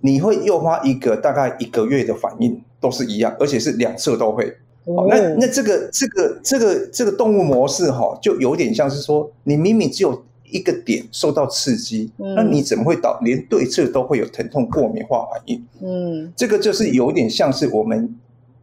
[0.00, 4.54] 你会诱发一个大概一个月的反应，都是一样，而且是两侧都会。
[4.84, 15.64] 哦、那那这个这个这个这个动物模式哈，就有点像是说，你明明只有一个点受到刺激，嗯、那你怎么会导连对侧都会有疼痛过敏化反应？
[15.80, 18.16] 嗯，这个就是有点像是我们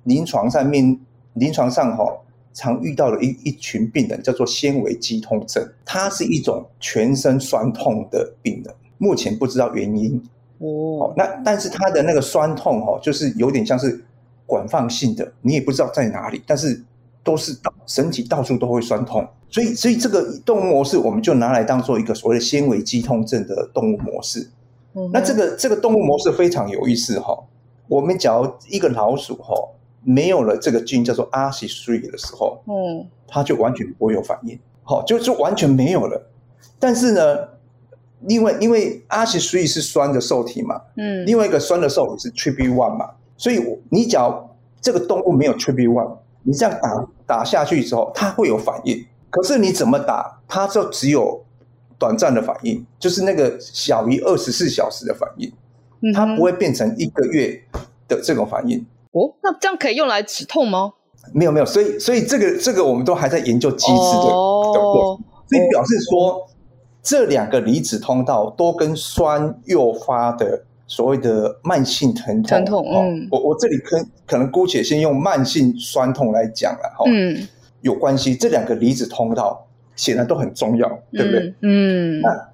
[0.03, 0.99] 临床上面
[1.33, 2.05] 临床上哈。
[2.59, 10.19] 常遇到的一一群病人叫做纤维肌痛症，它是一种全身酸痛的病人，目前不知道原因。
[10.57, 14.03] 哦，那但是他的那个酸痛哦，就是有点像是
[14.47, 16.83] 广泛性的，你也不知道在哪里，但是
[17.23, 24.49] 都是到身体到处都会酸痛，所以所以这个动物模式我们就拿来当做一个所谓的纤维肌痛症的动物模式。
[24.95, 27.37] 嗯，那这个这个动物模式非常有意思哈，
[27.87, 29.53] 我们假如一个老鼠哈。
[30.03, 36.31] 没有了这个菌叫做 ACE3 的时候，嗯，它就完全不会有反应，好，就就完全没有了。
[36.79, 37.49] 但是呢，
[38.21, 49.05] 另外因为 ACE3 是酸的受体嘛，嗯，另外一个酸的受体是 TRP one 嘛，所以你只要这个动物没有 TRP one，你这样打打下去之后，它会有反应。
[49.29, 51.43] 可是你怎么打，它就只有
[51.99, 55.51] 短暂的反应，就是那个小于二十四小时的反应，
[56.13, 57.61] 它不会变成一个月
[58.07, 58.85] 的这种反应。
[59.11, 60.93] 哦，那这样可以用来止痛吗？
[61.33, 66.47] 没有没有，所以所以这个这个我们都还在研究机制的哦，的过程，所以表示说、哦、
[67.03, 77.47] 这两个离子通道都跟酸诱发的所谓的慢性疼痛，疼痛，嗯，我我这里可可能姑且先用慢性酸痛来讲了哈，嗯，
[77.81, 81.53] 有关系，这两个离子通道显然都很重要，对不对？
[81.61, 82.49] 嗯，那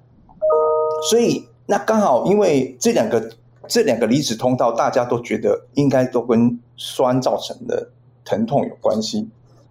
[1.08, 3.30] 所以那刚好因为这两个。
[3.66, 7.88] 这两个离子通道，大家都觉得应该都跟酸造成的
[8.22, 9.26] 疼痛有关系，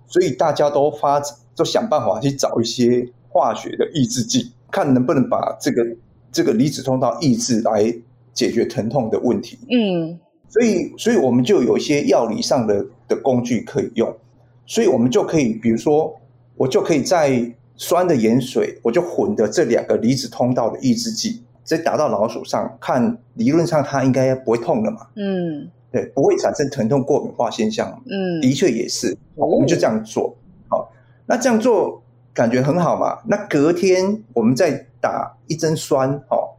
[0.07, 1.21] 所以大家都发
[1.55, 5.85] 都想办法去找一些化学的抑制剂，看能不能把这个
[6.31, 7.83] 这个离子通道抑制来
[8.33, 9.59] 解决疼痛的问题。
[9.69, 10.19] 嗯，
[10.49, 14.13] 所以所以我们就有一些药理上的的工具可以用，
[14.65, 16.13] 所以我们就可以，比如说，
[16.55, 21.41] 我就可以在酸的盐水，我就混的这两个离子通道的抑制剂。
[21.65, 25.07] 直接打到老鼠上，看理论上它应该不会痛了嘛？
[25.15, 27.89] 嗯，对，不会产生疼痛过敏化现象。
[28.05, 30.35] 嗯，的确也是，我们就这样做。
[30.67, 30.91] 好，
[31.25, 32.03] 那这样做
[32.33, 33.17] 感觉很好嘛。
[33.25, 36.49] 那隔天我们再打一针酸，哦，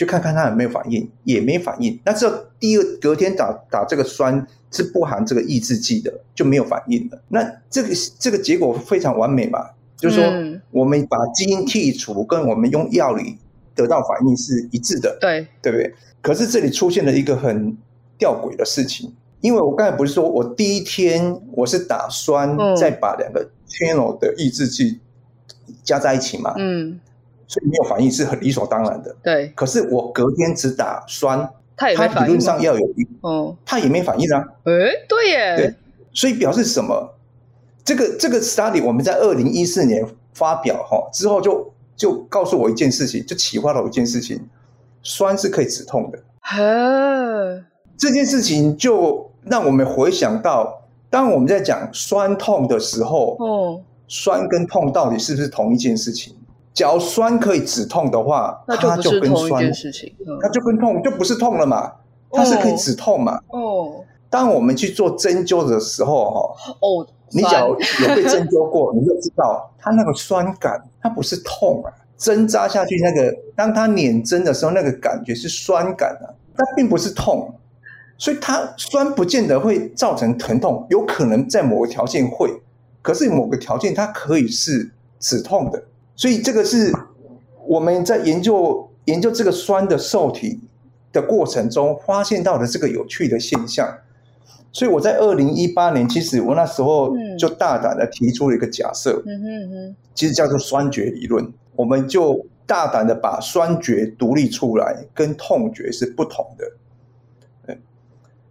[0.00, 2.00] 去看看他有没有反应，也没反应。
[2.06, 7.20] 那这第二隔天打打这个酸是不含这个抑制剂的，就没有反应了。
[7.28, 9.62] 那这个这个结果非常完美嘛，
[9.98, 10.24] 就是说
[10.70, 13.36] 我们把基因剔除，跟我们用药理
[13.74, 15.94] 得到反应是一致的，对对不对？
[16.22, 17.76] 可是这里出现了一个很
[18.16, 19.12] 吊诡的事情。
[19.42, 24.98] 因为我刚才不是说我第一天我是打酸，再把两个 channel 的抑制剂
[25.84, 26.98] 加在一起嘛，嗯，
[27.50, 29.16] 所以没有反应是很理所当然的。
[29.24, 32.86] 对，可是我隔天只打酸，他也没反应，它理论上要有，
[33.22, 34.38] 哦，他也没反应啊。
[34.62, 34.72] 哎，
[35.08, 35.74] 对耶，对，
[36.12, 37.16] 所以表示什么？
[37.84, 44.40] 这个这个 study 我们在二零一四年发表哈之后就就告诉我一件事情，就启发了我一件事情，
[45.02, 46.18] 酸是可以止痛的。
[46.42, 47.64] 呵，
[47.98, 49.28] 这件事情就。
[49.42, 56.34] 让我们回想到，当我们在讲酸痛的时候，哦，酸跟痛到底是不是同一件事情？
[56.72, 61.92] 只要酸可以止痛的话，那就不是同一件事情，它就跟痛就不是痛了嘛，
[62.30, 63.40] 它是可以止痛嘛。
[63.48, 67.74] 哦，当我们去做针灸的时候，哈，哦，你只要有
[68.14, 71.92] 被针灸过，你就知道它那个酸感，它不是痛啊。
[72.16, 77.54] 针扎下去那个，当它捻针的时候，那个感觉是酸感啊，它并不是痛。
[78.18, 82.50] 所以它酸不见得会造成疼痛，有可能在某个条件会，
[83.00, 85.82] 可是某个条件它可以是止痛的。
[86.20, 86.92] 所以这个是
[87.66, 90.60] 我们在研究研究这个酸的受体
[91.14, 93.88] 的过程中发现到的这个有趣的现象。
[94.70, 101.50] 所以我在二零一八年，其实我那时候就大胆的提出了一个假设，嗯哼哼，其实叫做酸觉理论。
[101.74, 107.76] 我们就大胆的把酸觉独立出来，跟痛觉是不同的。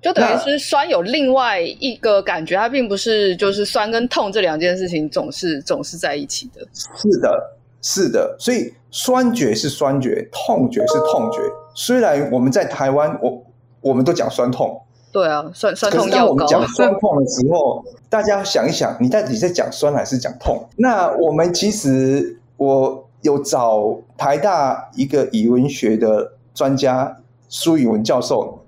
[0.02, 6.66] 就等于是酸有另外一个感觉，它并不是就是酸跟痛这两件事情总是总是在一起的。
[6.74, 11.40] 是的，是的，所以酸觉是酸觉，痛觉是痛觉。
[11.74, 13.44] 虽然我们在台湾，我
[13.82, 16.02] 我们都讲酸痛，对啊，酸酸痛。
[16.02, 20.68] 可是当我们讲酸痛的时候，大家想一想，你到底在讲酸还是讲痛？
[20.78, 27.18] 那我们其实我有找台大一个语文学的专家
[27.48, 28.60] 苏宇文教授。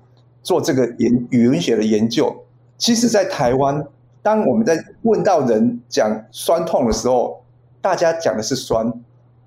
[0.43, 2.35] 做这个研语文学的研究，
[2.75, 3.85] 其实，在台湾，
[4.23, 7.40] 当我们在问到人讲酸痛的时候，
[7.81, 8.91] 大家讲的是酸，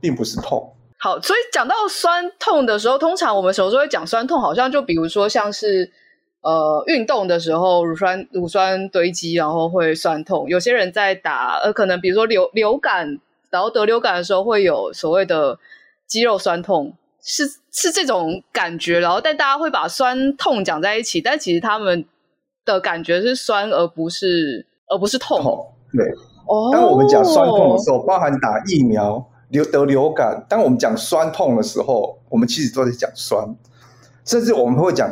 [0.01, 0.75] 并不是痛。
[0.99, 4.41] 好，所以讲到酸痛的时候，通常我们什么时候会讲酸痛？
[4.41, 5.93] 好像就比如说像是
[6.41, 10.49] 呃运动的时候，乳酸乳酸堆积，然后会酸痛。
[10.49, 13.19] 有些人在打呃，可能比如说流流感，
[13.51, 15.59] 然后得流感的时候会有所谓的
[16.07, 16.95] 肌肉酸痛。
[17.27, 22.05] 是是这种感觉，然后但大家会把酸痛讲在一起，但其实他们
[22.67, 25.41] 的感觉是酸，而不是而不是痛。
[25.41, 26.05] 痛，对。
[26.47, 26.71] 哦。
[26.73, 30.45] 当我们讲酸痛的时候，包含打疫苗、流得流感。
[30.49, 33.47] 当我们讲酸痛的时候，我们其实都在讲酸，
[34.25, 35.09] 甚至我们会讲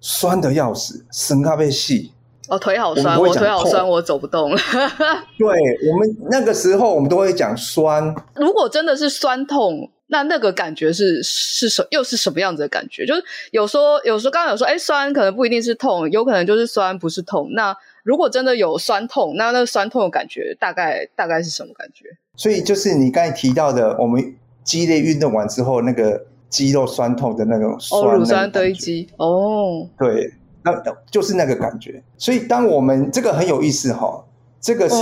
[0.00, 2.12] 酸的要死，身咖啡细。
[2.48, 4.56] 哦，腿好酸，我，我腿好酸，我走不动了。
[5.38, 5.46] 对，
[5.90, 8.14] 我们那个时候，我们都会讲酸。
[8.34, 9.90] 如果真的是酸痛。
[10.12, 13.06] 那那个感觉是是什又是什么样子的感觉？
[13.06, 13.22] 就是
[13.52, 17.48] 有说有说刚刚有说，哎，酸可能不一定是痛，有可能就是酸不是痛。
[17.52, 17.72] 那
[18.04, 22.06] 如果真的有酸痛，那那个酸痛的感觉大概大概是什么感觉？
[22.36, 24.34] 所以就是你刚才提到的，我们
[24.64, 30.32] 激烈运动完之后那个肌肉酸痛的那种酸，哦，乳酸堆积，哦，对，
[30.62, 30.72] 那
[31.10, 32.02] 就是那个感觉。
[32.16, 34.24] 所以当我们这个很有意思哈，
[34.60, 34.96] 这个是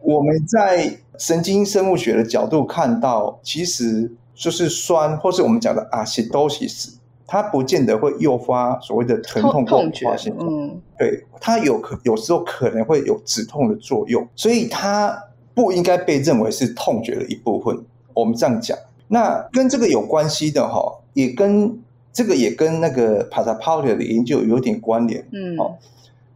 [0.00, 4.12] 我们在神经生物学的角度看到，其实。
[4.34, 6.94] 就是酸，或是我们讲的 acidosis，
[7.32, 10.46] 它不见得会诱发所谓的疼痛或痛觉现象。
[10.46, 15.18] 嗯，对，它有可有时候可能会有止痛的作用，所以它
[15.54, 17.82] 不应该被认为是痛觉的一部分。
[18.12, 18.76] 我们这样讲，
[19.08, 21.80] 那跟这个有关系的哈，也跟
[22.12, 25.26] 这个也跟那个 Patapaulia 的研究有点关联。
[25.32, 25.78] 嗯，好，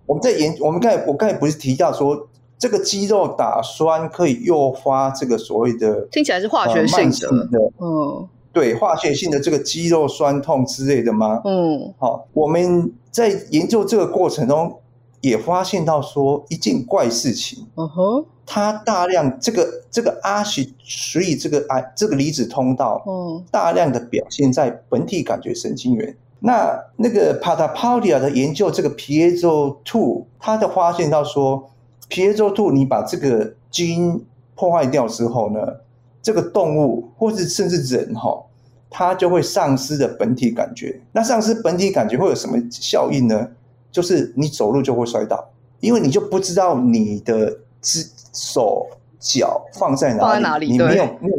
[0.06, 2.26] 我们在研，我们刚才我刚才不是提到说。
[2.58, 7.28] 这个肌肉打酸可以诱发这个所谓的听起来是化学性的，
[7.78, 8.26] 嗯，
[8.56, 11.42] 对，化学性的这个肌肉酸痛之类的吗？
[11.44, 14.74] 嗯，好，我们在研究这个过程中
[15.20, 26.16] 也发现到说一件怪事情，嗯哼，它大量这个这个阿西，所以这个啊这个离子通道，嗯，大量的表现在本体感觉神经元。
[26.40, 31.70] 那那个 Patapaulia 的研究，这个 Piezo Two，他的发现到说。
[32.08, 35.58] Piezo2，你把这个基因破坏掉之后呢，
[36.22, 38.44] 这个动物或是甚至人哈，
[38.98, 40.98] 它就会丧失的本体感觉。
[41.12, 43.46] 那丧失本体感觉会有什么效应呢？
[43.92, 48.86] 就是你走路就会摔倒，因为你就不知道你的只手
[49.20, 51.38] 脚放在哪里，放在哪里你没有，没有，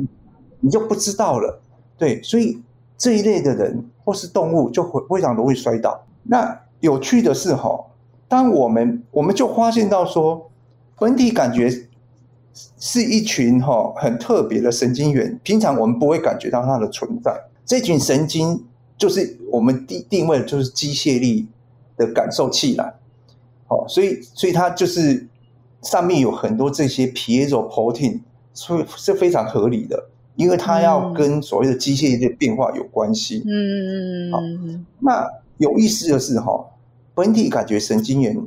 [0.60, 1.60] 你就不知道了。
[1.97, 2.62] 对，所以
[2.95, 5.99] 这一类的人或是动物就会非常容易摔倒。
[6.22, 7.86] 那有趣的是哈，
[8.28, 10.51] 当我们我们就发现到说，
[10.99, 11.87] 本体感觉
[12.80, 17.34] 是一群哈很特别的神经元，平常我们不会感觉到它的存在。
[17.66, 18.64] 这群神经
[18.97, 21.47] 就是我们定定位的就是机械力
[21.97, 22.93] 的感受器啦。
[23.68, 25.28] 好，所以所以它就是
[25.82, 28.22] 上面有很多这些 piezoprotein，
[28.53, 33.43] 所以是非常合理的，因为它要跟所谓的机械力的变化有关系。
[33.45, 34.39] 嗯嗯嗯，好，
[34.99, 36.66] 那有意思的是哈，
[37.14, 38.38] 本体感觉神经元，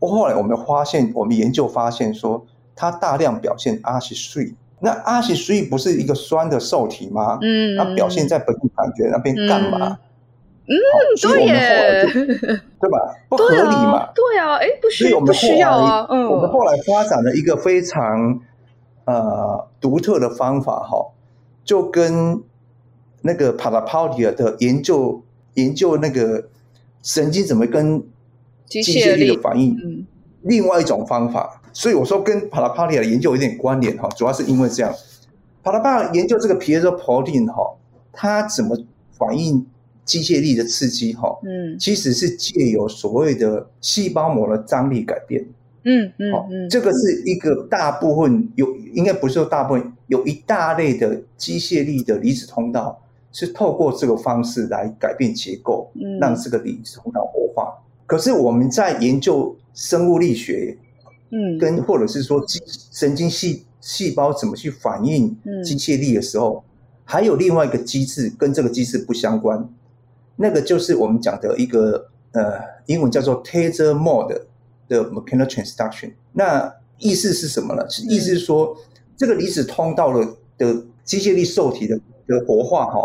[0.00, 2.46] 后来我们发现，我们研究发现说，
[2.80, 4.54] 它大量表现 ACE3。
[4.78, 7.38] 那 ACE3 不是一个酸的受体吗？
[7.42, 9.98] 嗯，它表现在本体感觉那边干嘛？
[10.64, 10.72] 嗯，
[11.20, 12.06] 对耶，
[12.80, 13.14] 对吧？
[13.28, 14.08] 不合理嘛？
[14.14, 16.06] 对啊，哎，不需不需要啊。
[16.08, 18.40] 嗯，我们后来发展了一个非常
[19.04, 21.12] 呃独特的方法哈，
[21.62, 22.42] 就跟
[23.20, 25.22] 那个 Palapaudia 的研究
[25.54, 26.48] 研究那个
[27.02, 28.02] 神经怎么跟
[28.66, 30.06] 机械力的反应，嗯，
[30.40, 31.59] 另外一种方法。
[31.72, 34.92] 所以我说跟 Palapaudia 的研究有点关联哈，主要是因为这样
[35.62, 37.76] ，Palapaudia 研究这个 piezoprotein 哈，
[38.12, 38.76] 它怎么
[39.12, 39.64] 反应
[40.04, 45.46] 机械力的刺激哈，嗯，其实是借由所谓的细胞膜的张力改变，
[45.84, 53.00] 嗯嗯，嗯，这个是一个大部分有，应该不是说大部分，有一大类的机械力的离子通道
[53.30, 57.72] 是透过这个方式来改变结构，嗯，让这个离子通道活化。
[58.06, 60.76] 可是我们在研究生物力学。
[61.30, 62.60] 嗯，跟或者是说机
[62.92, 66.70] 神经细细胞怎么去反应机械力的时候，嗯，
[67.04, 69.68] 还有另外一个机制跟这个机制不相关，
[70.36, 74.42] 那个就是我们讲的一个呃，英文叫做 tether mode
[74.88, 76.12] 的 mechanical transduction。
[76.32, 77.84] 那意思是什么呢？
[78.08, 78.76] 意思是说，嗯，
[79.16, 80.26] 这个离子通道的
[80.58, 83.00] 的机械力受体的的活化哈，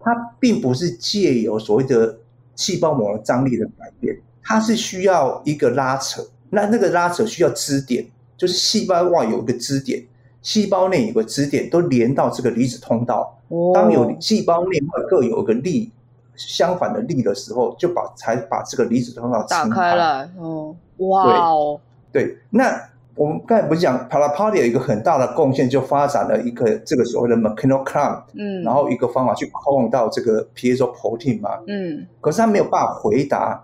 [0.00, 2.18] 它并不是借由所谓的
[2.56, 6.22] 细胞膜的张力的改变，它是需要一个拉扯。
[6.50, 8.04] 那那个拉扯需要支点，
[8.36, 10.02] 就是细胞外有一个支点，
[10.42, 13.36] 细胞内有个支点，都连到这个离子通道。
[13.48, 15.90] 哦、当有细胞内外各有一个力
[16.36, 20.28] 相反的力的时候，就把才把这个离子通道打开了。
[20.38, 21.80] 哦，哇哦，
[22.12, 22.36] 对。
[22.50, 22.80] 那
[23.14, 33.62] 我们刚才不是讲 Palapaudia 有一个很大的贡献，就发展了一个这个所谓的 mechanical clamp，嗯，然后一个方法去控到这个 piezoprotein 嘛，嗯，可是他没有办法回答。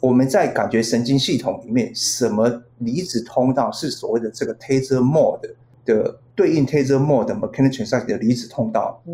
[0.00, 5.48] 我们在感觉神经系统里面，什么离子通道是所谓的这个 Taser mode
[5.84, 9.00] 的对应 Taser mode mechanical transduction 的离子通道？
[9.06, 9.12] 哦，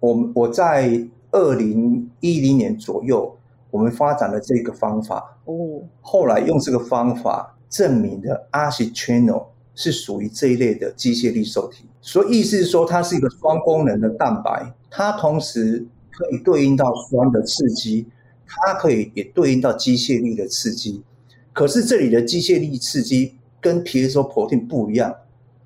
[0.00, 1.00] 我我在
[1.30, 3.36] 二零一零年左右，
[3.70, 5.38] 我们发展了这个方法。
[5.44, 9.46] 哦，后来用这个方法证明的 ACE channel
[9.76, 18.06] 是属于这一类的机械力受体，所以意思是说，它是一个双功能的蛋白，它同时可以对应到酸的刺激。
[18.46, 21.02] 它可以也对应到机械力的刺激，
[21.52, 25.14] 可是这里的机械力刺激跟 piezoprotein 不一样，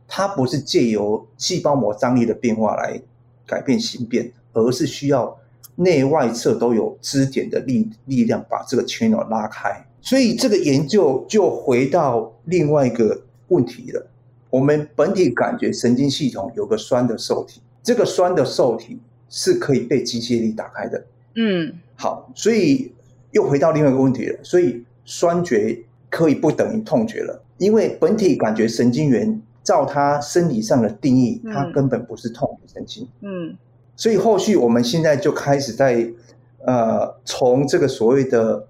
[0.07, 3.01] 它不是借由细胞膜张力的变化来
[3.47, 5.39] 改变形变，而是需要
[5.77, 9.85] 内外侧都有支点的力力量把这个 channel 拉开。
[10.01, 14.07] 所以这个研究就回到另外一个问题了：
[14.49, 18.99] 我们本体感觉神经系统有个酸的受体，这个酸的受体
[19.29, 21.05] 是可以被机械力打开的。
[21.39, 21.73] 嗯。
[21.97, 22.93] 好，所以
[23.31, 24.39] 又回到另外一个问题了。
[24.43, 33.09] 所以酸觉可以不等于痛觉了，因为本体感觉神经元照它生理上的定义，它根本不是痛觉神经。
[33.23, 33.57] 嗯，
[33.97, 36.09] 所以后续我们现在就开始在
[36.65, 38.68] 呃，从这个所谓的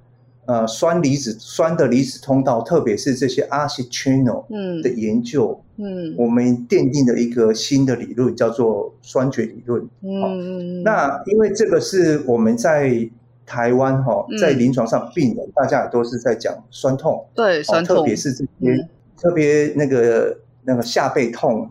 [0.49, 4.43] 呃酸离子酸的离子通道，特别是这些 ACE channel
[4.83, 9.87] 的研究，嗯，我们奠定了一个新的理论，叫做酸觉理论。
[10.01, 13.07] 嗯，那因为这个是我们在
[13.45, 18.89] 台湾哈，在临床上病人、嗯、大家也都是在讲酸痛，对，酸痛，特别是这些、嗯、
[19.21, 20.35] 特别那个
[20.65, 21.71] 那个下背痛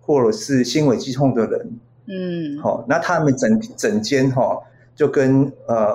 [0.00, 4.58] 或者是心尾肌痛的人，嗯，好，那他们整整间哈
[4.96, 5.94] 就跟呃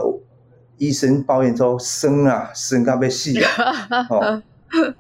[0.79, 3.31] 医生抱怨说生啊生到要死。
[3.39, 4.41] 啊， 哦，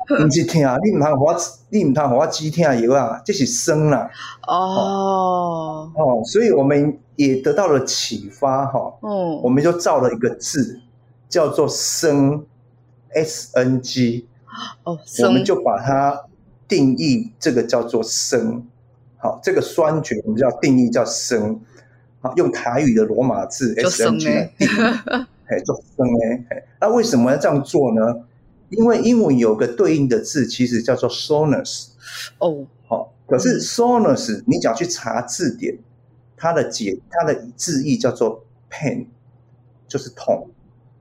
[0.07, 1.35] 不是疼，你唔通我
[1.69, 4.07] 你唔通我止疼药啊，这是生啦，
[4.47, 5.91] 哦。
[5.95, 6.99] 哦，所以我们。
[7.19, 10.79] 也得到了启发哈，嗯，我们就造了一个字，
[11.27, 12.45] 叫做生
[13.13, 14.25] ，S N G，
[14.85, 16.17] 哦，我们就把它
[16.65, 18.65] 定义，这个叫做生，
[19.17, 21.59] 好，这个酸觉我们叫定义叫生，
[22.21, 24.71] 好，用台语的罗马字 S N G 来定义，
[25.49, 26.07] 哎，做生
[26.49, 28.01] 哎，那为什么要这样做呢？
[28.69, 31.87] 因为英文有个对应的字，其实叫做 soreness。
[32.37, 35.75] 哦，好，可是 soreness，你只要去查字典，
[36.37, 39.07] 它的解它的字义叫做 pain，
[39.87, 40.49] 就是痛，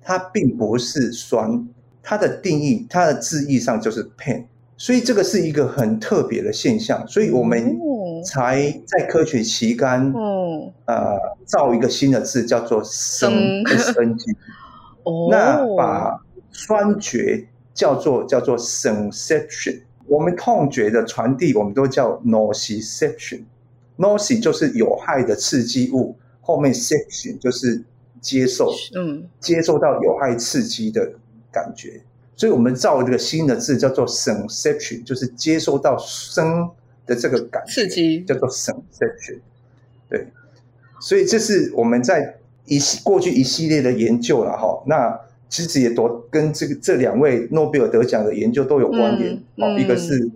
[0.01, 1.69] 它并不是酸，
[2.03, 4.47] 它的定义，它的字义上就是 pain，
[4.79, 7.79] 所以这个是一个很特别的现象，所以我们
[8.25, 14.33] 才在科学期刊，嗯，呃，造一个新的字叫做生 S-N-G，
[15.05, 19.83] 哦，那把酸觉叫做叫做 sensation。
[20.07, 23.43] 我们痛觉的传递，我们都叫 nociception。
[23.99, 27.85] noci 就是有害的刺激物，后面 section 就是
[28.21, 31.13] 接受，嗯，接受到有害刺激的
[31.53, 32.01] 感觉。
[32.37, 36.71] 所以我们造这个新的字叫做 sensation，就是接收到声
[37.09, 39.41] 的这个感觉，刺激叫做 sensation。
[40.09, 40.29] 对，
[41.01, 42.37] 所以这是我们在
[42.67, 44.81] 一系过去一系列的研究了哈。
[44.87, 49.35] 那其实也多跟这个这两位诺贝尔得奖的研究都有关联。
[49.57, 50.31] 哦、嗯，一个是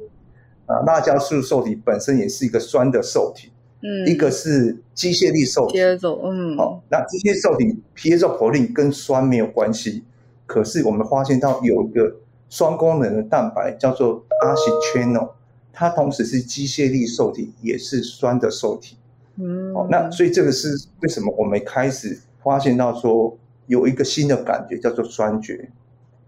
[0.66, 3.50] 啊，辣椒素受体本身也是一个酸的受体。
[3.82, 5.78] 嗯，一个是机械力受体。
[5.80, 10.04] 嗯，好，那这些受体 piezoprotein 跟酸没有关系，
[10.46, 12.14] 可是我们发现到有一个
[12.48, 15.30] 双功能的蛋白叫做 acetyl，
[15.72, 18.96] 它同时是机械力受体，也是酸的受体。
[19.40, 20.68] 嗯，好，那所以这个是
[21.00, 23.38] 为什么我们开始发现到说。
[23.68, 25.70] 有一个新的感觉叫做酸觉，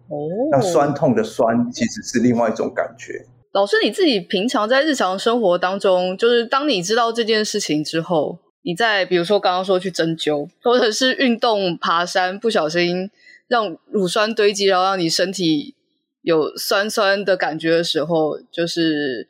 [0.09, 0.16] 哦，
[0.53, 3.26] 那酸痛的酸其实是另外一种感觉。
[3.53, 13.11] 老师，你自己平常在日常生活当中，就是当你知道这件事情之后，你在比如说刚刚说去针灸，或者是运动爬山，不小心
[13.49, 15.74] 让乳酸堆积，然后让你身体
[16.22, 19.28] 有酸酸的感觉的时候，就是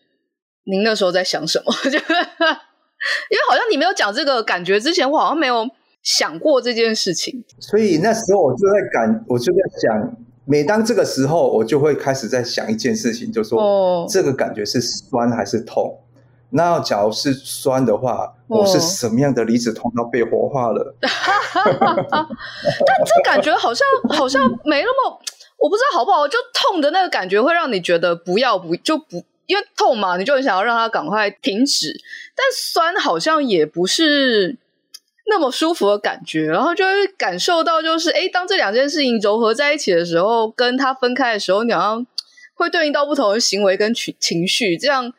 [0.65, 1.73] 您那时候在想什么？
[1.85, 5.69] 就因为好像你没有讲这个感觉之前，我好像没有。
[6.05, 15.99] 想过这件事情，所以那时候我就在感，我就在想，每当这个时候，我就会开始在想一件事情，就说，哦，这个感觉是酸还是痛？
[16.51, 20.95] 那假如是酸的话，哦，我是什么样的离子通道被活化了？
[21.65, 25.19] 但这感觉好像好像没那么，
[25.57, 31.93] 我不知道好不好，就痛的那个感觉会让你觉得不要不就不，因为痛嘛，你就很想要让它赶快停止。
[32.35, 34.57] 但酸好像也不是。
[35.27, 42.07] 那么舒服的感觉，然后就会感受到，就是诶，当这两件事情糅合在一起的时候，跟它分开的时候，你好像
[42.53, 44.77] 会对应到不同的行为跟情情绪。
[44.77, 45.11] 这样，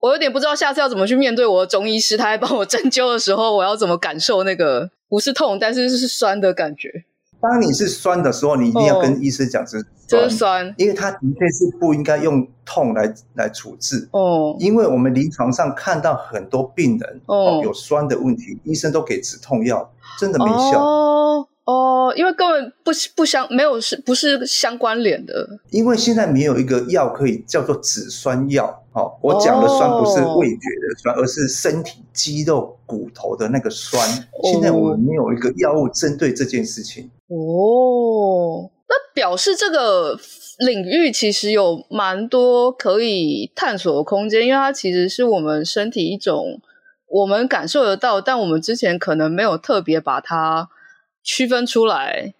[0.00, 7.04] 我有点不知道下次要怎么去面对我的中医师，他在帮我针灸的时候，我要怎么感受那个不是痛，但是是酸的感觉。
[7.44, 14.08] 当你是酸的时候，你一定要跟医生讲这是酸，这是酸，因为他的确是不应该用痛来来处置。
[14.12, 20.82] 哦，因为我们临床上看到很多病人哦有酸的问题，医生都给止痛药，真的没效。
[20.82, 25.46] 哦哦，因为根本不不相没有是不是相关联的。
[25.70, 28.83] 因为现在没有一个药可以叫做止酸药。
[28.94, 34.08] 哦，我讲的酸不是味觉的酸，而是身体肌肉骨头的那个酸。
[34.44, 37.10] 现在我们没有一个药物针对这件事情。
[37.26, 40.16] 哦，那表示这个
[40.58, 46.60] 领域其实有蛮多可以探索的空间，因为它其实是我们身体一种
[47.08, 50.68] 我们感受得到，但我们之前可能没有特别把它
[51.24, 52.32] 区分出来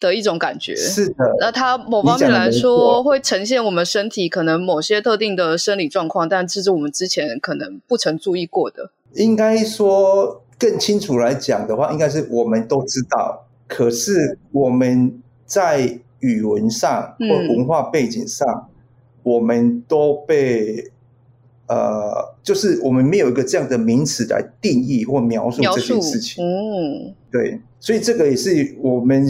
[0.00, 0.74] 的一种感觉。
[0.76, 8.90] 是的，那它某方面来说会呈现我们身体可能某些特定的生理状况，但这是我们之前可能不曾注意过的。
[9.14, 13.46] 应该说更清楚来讲的话，应该是我们都知道。
[13.66, 18.64] 可是我们在语文上或文化背景上，嗯、
[19.22, 20.90] 我们都被
[21.68, 26.42] 呃，就是我们没有一个这样的名词来定义或描述这件事情。
[26.42, 29.28] 嗯，对，所以这个也是我们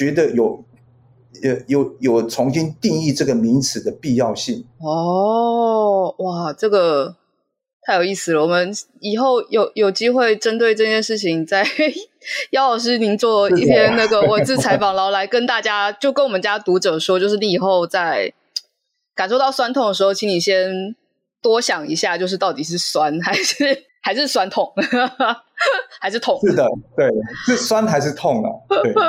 [0.00, 0.64] 觉得有
[1.42, 4.64] 有有有重新定义这个名词的必要性。
[4.78, 7.16] 哦，哇，这个。
[7.82, 8.42] 太有意思了！
[8.42, 8.70] 我们
[9.00, 11.66] 以后有有机会针对这件事情，再
[12.52, 18.34] 姚老师您做一篇那个文字采访，然后来跟大家，就跟我们家读者说，就是你以后在
[19.14, 20.94] 感受到酸痛的时候，请你先
[21.40, 24.72] 多想一下，就是到底是酸还是还是酸痛，
[26.00, 26.38] 还是痛？
[26.40, 27.08] 是的，对，
[27.46, 28.48] 是酸还是痛啊？
[28.82, 28.92] 对。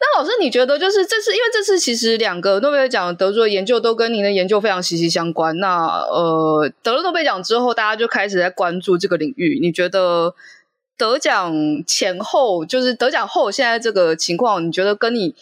[0.00, 5.56] 那老师，你觉得就是这次，因为这次其实两个诺贝尔奖得主的研究都跟您的研究非常息息相关。
[5.58, 9.58] 那呃，得了诺贝尔奖之后，大家就开始在关注这个领域。
[9.60, 10.34] 你觉得
[10.96, 11.52] 得奖
[11.86, 15.34] 前后，就是得奖后现在这个情况，你觉得跟你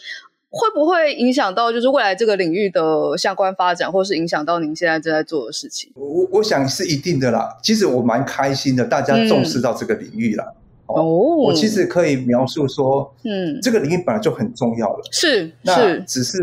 [0.51, 5.91] 会不会影响到，就是未来这个领域的相关发展，或是影响到您现在正在做的事情？
[5.95, 7.57] 我我想是一定的啦。
[7.63, 10.43] 其实我蛮开心的，大家重视到这个领域了。
[10.43, 10.57] 嗯
[10.93, 11.03] 哦，
[11.37, 16.37] 我其实可以描述说，嗯，这个领域本来就很重要了，是，那只是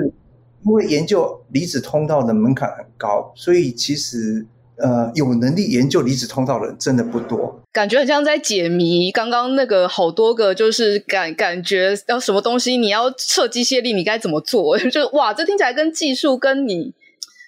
[0.64, 4.46] 因为研究离子通道的门槛很高，所以其实
[4.78, 7.61] 呃有能力研究离子通道的人真的不多。
[7.72, 9.10] 感觉很像在解谜。
[9.10, 14.78] 刚刚那个好多个就是感感觉要什么东西，你要测机械力，你该怎么做？
[14.90, 16.94] 就哇，这听起来跟技术跟你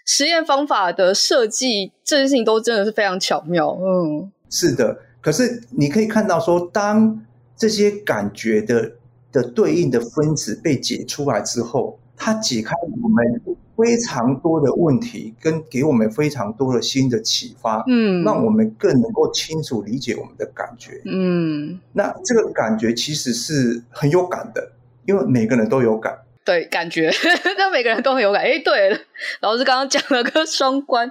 [0.07, 3.79] 实验方法的设计这件事情都真的是非常巧妙。
[3.81, 4.99] 嗯，是的。
[5.21, 7.25] 可是你可以看到说，当
[7.57, 8.93] 这些感觉的
[9.31, 13.41] 的对应的分子被解出来之后，它解开我们
[13.81, 24.73] 非常多的问题，跟给我们非常多的新的启发，嗯，让我们更能够清楚理解我们的感觉，嗯，那这个感觉其实是很有感的，
[25.07, 27.11] 因为每个人都有感，对，感觉，
[27.57, 28.43] 那每个人都很有感。
[28.43, 28.99] 诶，对了，
[29.41, 31.11] 老师刚刚讲了个双关，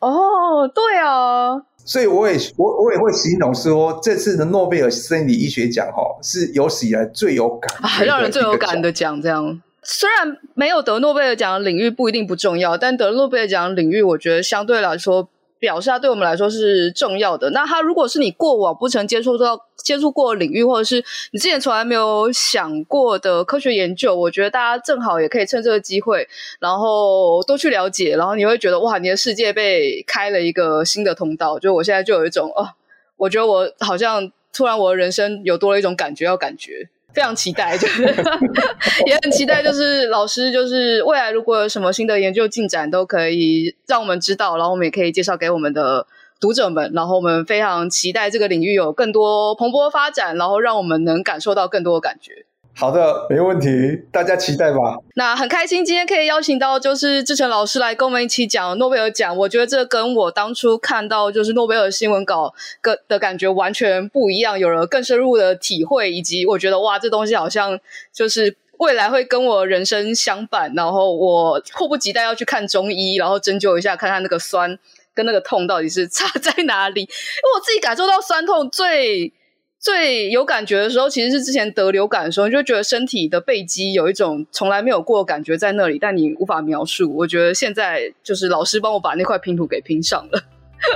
[0.00, 9.62] 哦，对啊，所以我也我我也会形容说，这次的诺贝尔生理医学奖哈是有史以来最有感啊，让人最有感的奖，这样。
[9.82, 17.50] 虽然没有得诺贝尔奖的领域不一定不重要，但得诺贝尔奖的领域，我觉得相对来说，表示它对我们来说是重要的。
[17.50, 26.28] 那它如果是你过往不曾接触到、接触过领域，或者是你之前从来没有想过的科学研究，我觉得大家正好也可以趁这个机会，
[26.60, 31.58] 然后多去了解，然后你会觉得哇，你的世界被开了一个新的通道。
[31.58, 32.70] 就我现在就有一种哦，
[33.16, 36.88] 我觉得我好像突然我的人生有多了一种感觉，要感觉。
[37.14, 38.02] 非常期待，就是
[39.06, 46.06] 也很期待，就是老师，就是未来如果有什么新的研究进展，都可以让我们知道，然后我们也可以介绍给我们的
[46.38, 46.92] 读者们。
[46.94, 52.44] 然后我们非常期待这个领域有更多蓬勃发展，然后让我们能感受到更多的感觉。
[52.80, 53.68] 好的，没问题，
[54.12, 54.76] 大家期待吧。
[55.16, 59.36] 那很开心今天可以邀请到就是志成老师来跟我们一起讲诺贝尔奖。
[59.36, 67.76] 我觉得这跟我当初看到就是诺贝尔新闻稿的的感觉完全不一样，有了更深入的体会，以及我觉得哇，这东西好像
[68.12, 70.72] 就是未来会跟我人生相伴。
[70.76, 74.78] 然后我迫不及待要去看中医，然后针灸一下，看看那个酸
[75.12, 77.00] 跟那个痛到底是差在哪里。
[77.02, 79.32] 因为我自己感受到酸痛最。
[79.80, 87.14] 最有感觉的时候，其实是之前得流感的时候，你就觉得身体的背肌有一种从来没有过的感觉在那里，但你无法描述。
[87.16, 90.42] 我觉得现在就是老师帮我把那块拼图给拼上了。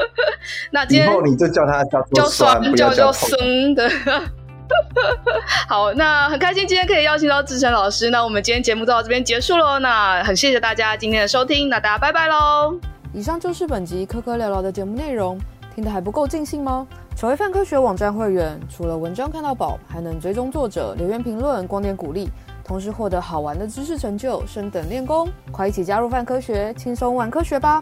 [0.72, 3.90] 那今天以后你就叫他叫叫酸，叫叫生的。
[5.68, 8.10] 好，那很开心今天可以邀请到志成老师。
[8.10, 9.78] 那我们今天节目就到这边结束喽。
[9.80, 12.78] 那很谢谢大家今天的收听，那大家拜拜喽。
[13.12, 15.38] 以上就是本集科科聊聊的节目内容，
[15.74, 16.86] 听得还不够尽兴吗？
[17.16, 22.28] 成为泛科学网站会员，除了文章看到宝，还能追踪作者、留言评论、光点鼓励，
[22.64, 25.28] 同时获得好玩的知识成就、升等练功。
[25.50, 27.80] 快一起加入泛科学，轻松玩科学吧！